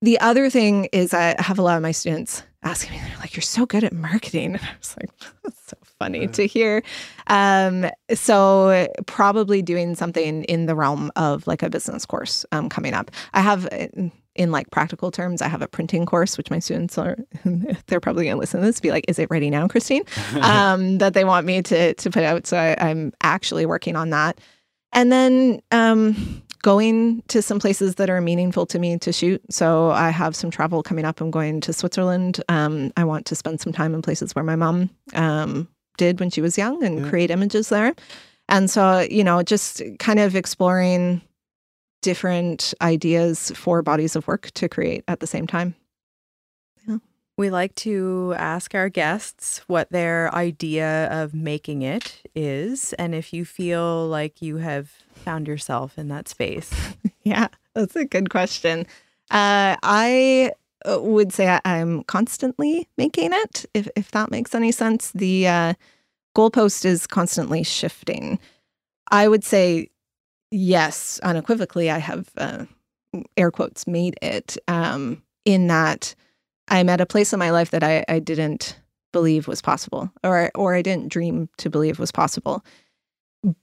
[0.05, 3.35] The other thing is I have a lot of my students asking me, they're like,
[3.35, 4.53] you're so good at marketing.
[4.59, 5.09] And I was like,
[5.41, 6.83] that's so funny to hear.
[7.25, 12.93] Um, so probably doing something in the realm of like a business course um, coming
[12.93, 13.09] up.
[13.33, 16.99] I have in, in like practical terms, I have a printing course, which my students
[16.99, 17.17] are,
[17.87, 20.05] they're probably going to listen to this, be like, is it ready now, Kristine?
[20.43, 22.45] Um, that they want me to, to put out.
[22.45, 24.39] So I, I'm actually working on that.
[24.93, 29.39] And then um, going to some places that are meaningful to me to shoot.
[29.51, 31.21] So I have some travel coming up.
[31.21, 32.43] I'm going to Switzerland.
[32.49, 35.67] Um, I want to spend some time in places where my mom um,
[35.99, 37.09] did when she was young and yeah.
[37.09, 37.93] create images there.
[38.49, 41.21] And so, you know, just kind of exploring
[42.01, 45.75] different ideas for bodies of work to create at the same time.
[47.37, 53.33] We like to ask our guests what their idea of making it is, and if
[53.33, 56.73] you feel like you have found yourself in that space.
[57.23, 58.87] yeah, that's a good question.
[59.31, 60.53] Uh, I
[60.89, 65.11] uh, would say I'm constantly making it, if, if that makes any sense.
[65.11, 65.73] The uh,
[66.37, 68.39] goalpost is constantly shifting.
[69.11, 69.89] I would say,
[70.51, 72.65] yes, unequivocally, I have uh,
[73.35, 76.15] air quotes made it um, in that
[76.67, 78.79] I'm at a place in my life that I, I didn't
[79.11, 82.65] believe was possible or or I didn't dream to believe was possible.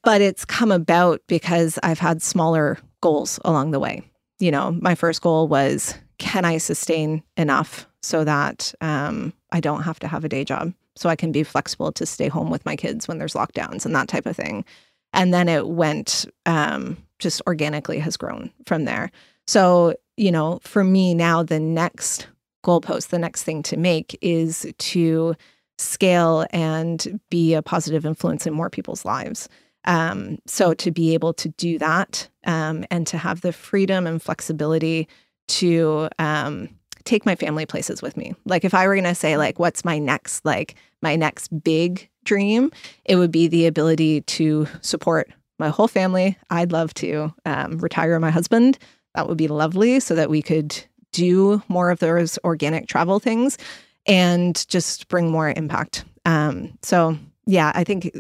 [0.03, 4.03] But it's come about because I've had smaller goals along the way.
[4.39, 9.83] You know, my first goal was can I sustain enough so that um, I don't
[9.83, 12.65] have to have a day job, so I can be flexible to stay home with
[12.65, 14.65] my kids when there's lockdowns and that type of thing.
[15.13, 19.11] And then it went um, just organically has grown from there.
[19.47, 22.27] So, you know, for me now, the next
[22.63, 23.09] goalpost.
[23.09, 25.35] The next thing to make is to
[25.79, 29.49] scale and be a positive influence in more people's lives.
[29.85, 34.23] Um, so to be able to do that um, and to have the freedom and
[34.23, 35.09] flexibility
[35.49, 36.69] to um,
[37.05, 38.35] take my family places with me.
[38.45, 42.09] Like if I were going to say like what's my next like my next big
[42.25, 42.71] dream,
[43.05, 46.39] it would be the ability to support my whole family.
[46.51, 48.79] I'd love to um, retire my husband.
[49.15, 53.59] That would be lovely so that we could do more of those organic travel things
[54.07, 56.05] and just bring more impact.
[56.25, 58.11] Um, so, yeah, I think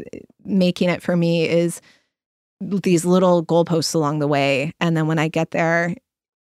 [0.44, 1.80] making it for me is
[2.60, 4.72] these little goalposts along the way.
[4.80, 5.94] And then when I get there,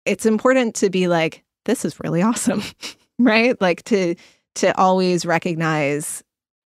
[0.04, 2.62] it's important to be like, this is really awesome,
[3.18, 3.60] right?
[3.60, 4.14] Like to
[4.56, 6.24] to always recognize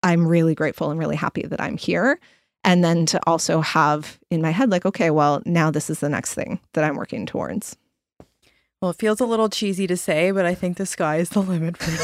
[0.02, 2.18] I'm really grateful and really happy that I'm here.
[2.64, 6.08] And then to also have in my head, like, okay, well, now this is the
[6.08, 7.76] next thing that I'm working towards.
[8.80, 11.40] Well, it feels a little cheesy to say, but I think the sky is the
[11.40, 11.96] limit for me.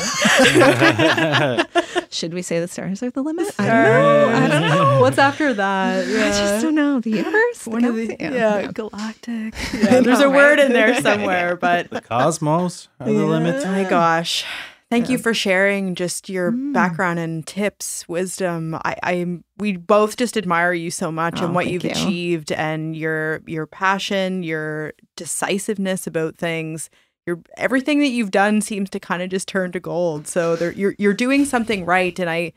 [2.11, 3.47] Should we say the stars are the limit?
[3.47, 3.70] Stars.
[3.70, 4.29] I don't know.
[4.35, 5.01] I don't know.
[5.01, 6.05] What's after that?
[6.09, 6.18] Yeah.
[6.25, 6.99] I just don't know.
[6.99, 7.66] The universe?
[7.68, 8.72] One the of the, yeah, yeah.
[8.72, 9.55] galactic.
[9.72, 13.62] Yeah, there's a word in there somewhere, but the cosmos are the limit.
[13.64, 14.45] Oh my gosh.
[14.91, 16.72] Thank you for sharing just your mm.
[16.72, 18.74] background and tips, wisdom.
[18.85, 21.91] I, I we both just admire you so much oh, and what you've you.
[21.91, 26.91] achieved and your your passion, your decisiveness about things.
[27.26, 30.28] Your everything that you've done seems to kind of just turn to gold.
[30.28, 32.53] So there, you're you're doing something right, and I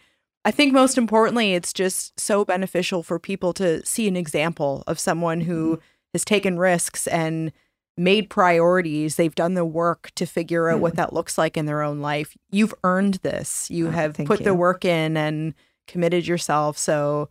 [0.45, 4.99] I think most importantly, it's just so beneficial for people to see an example of
[4.99, 5.81] someone who mm.
[6.13, 7.51] has taken risks and
[7.97, 9.15] made priorities.
[9.15, 10.81] They've done the work to figure out mm.
[10.81, 12.37] what that looks like in their own life.
[12.51, 13.69] You've earned this.
[13.69, 14.45] You oh, have put you.
[14.45, 15.53] the work in and
[15.87, 16.77] committed yourself.
[16.77, 17.29] So,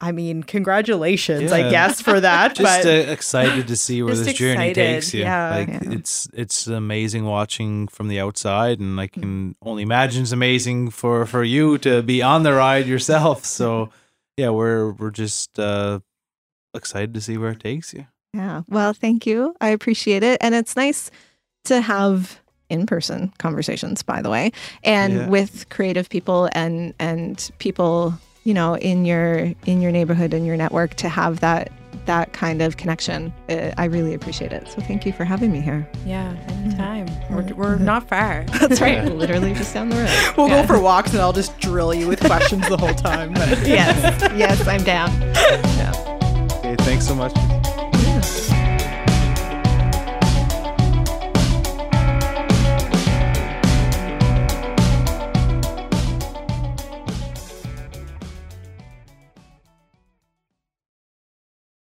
[0.00, 2.54] I mean, congratulations, I guess, for that.
[2.54, 5.22] Just but uh, excited to see where this journey takes you.
[5.22, 5.50] yeah.
[5.50, 5.80] like Yeah.
[5.98, 9.12] it's it's amazing watching from the outside, and I Mm.
[9.12, 13.44] can only imagine it's amazing for for you to be on the ride yourself.
[13.44, 13.90] So
[14.36, 15.98] yeah, we're we're just uh
[16.74, 18.06] excited to see where it takes you.
[18.34, 18.62] Yeah.
[18.68, 19.54] Well, thank you.
[19.60, 20.38] I appreciate it.
[20.40, 21.10] And it's nice
[21.64, 22.38] to have
[22.70, 24.52] in-person conversations, by the way,
[24.84, 25.28] and Yeah.
[25.28, 28.12] with creative people and and people,
[28.44, 31.72] you know, in your in your neighborhood and your network to have that
[32.04, 33.32] that kind of connection.
[33.48, 34.68] Uh, I really appreciate it.
[34.68, 35.86] So thank you for having me here.
[36.06, 37.06] yeah, anytime.
[37.30, 38.44] We're, we're not far.
[38.60, 38.98] That's right.
[39.04, 39.08] Yeah.
[39.10, 40.34] Literally just down the road.
[40.36, 40.62] We'll Yeah.
[40.62, 43.32] go for walks and I'll just drill you with questions the whole time.
[43.34, 44.20] But yes.
[44.36, 45.10] Yes, I'm down.
[45.76, 46.48] Yeah.
[46.58, 47.32] Okay, thanks so much.
[47.36, 47.57] Yeah.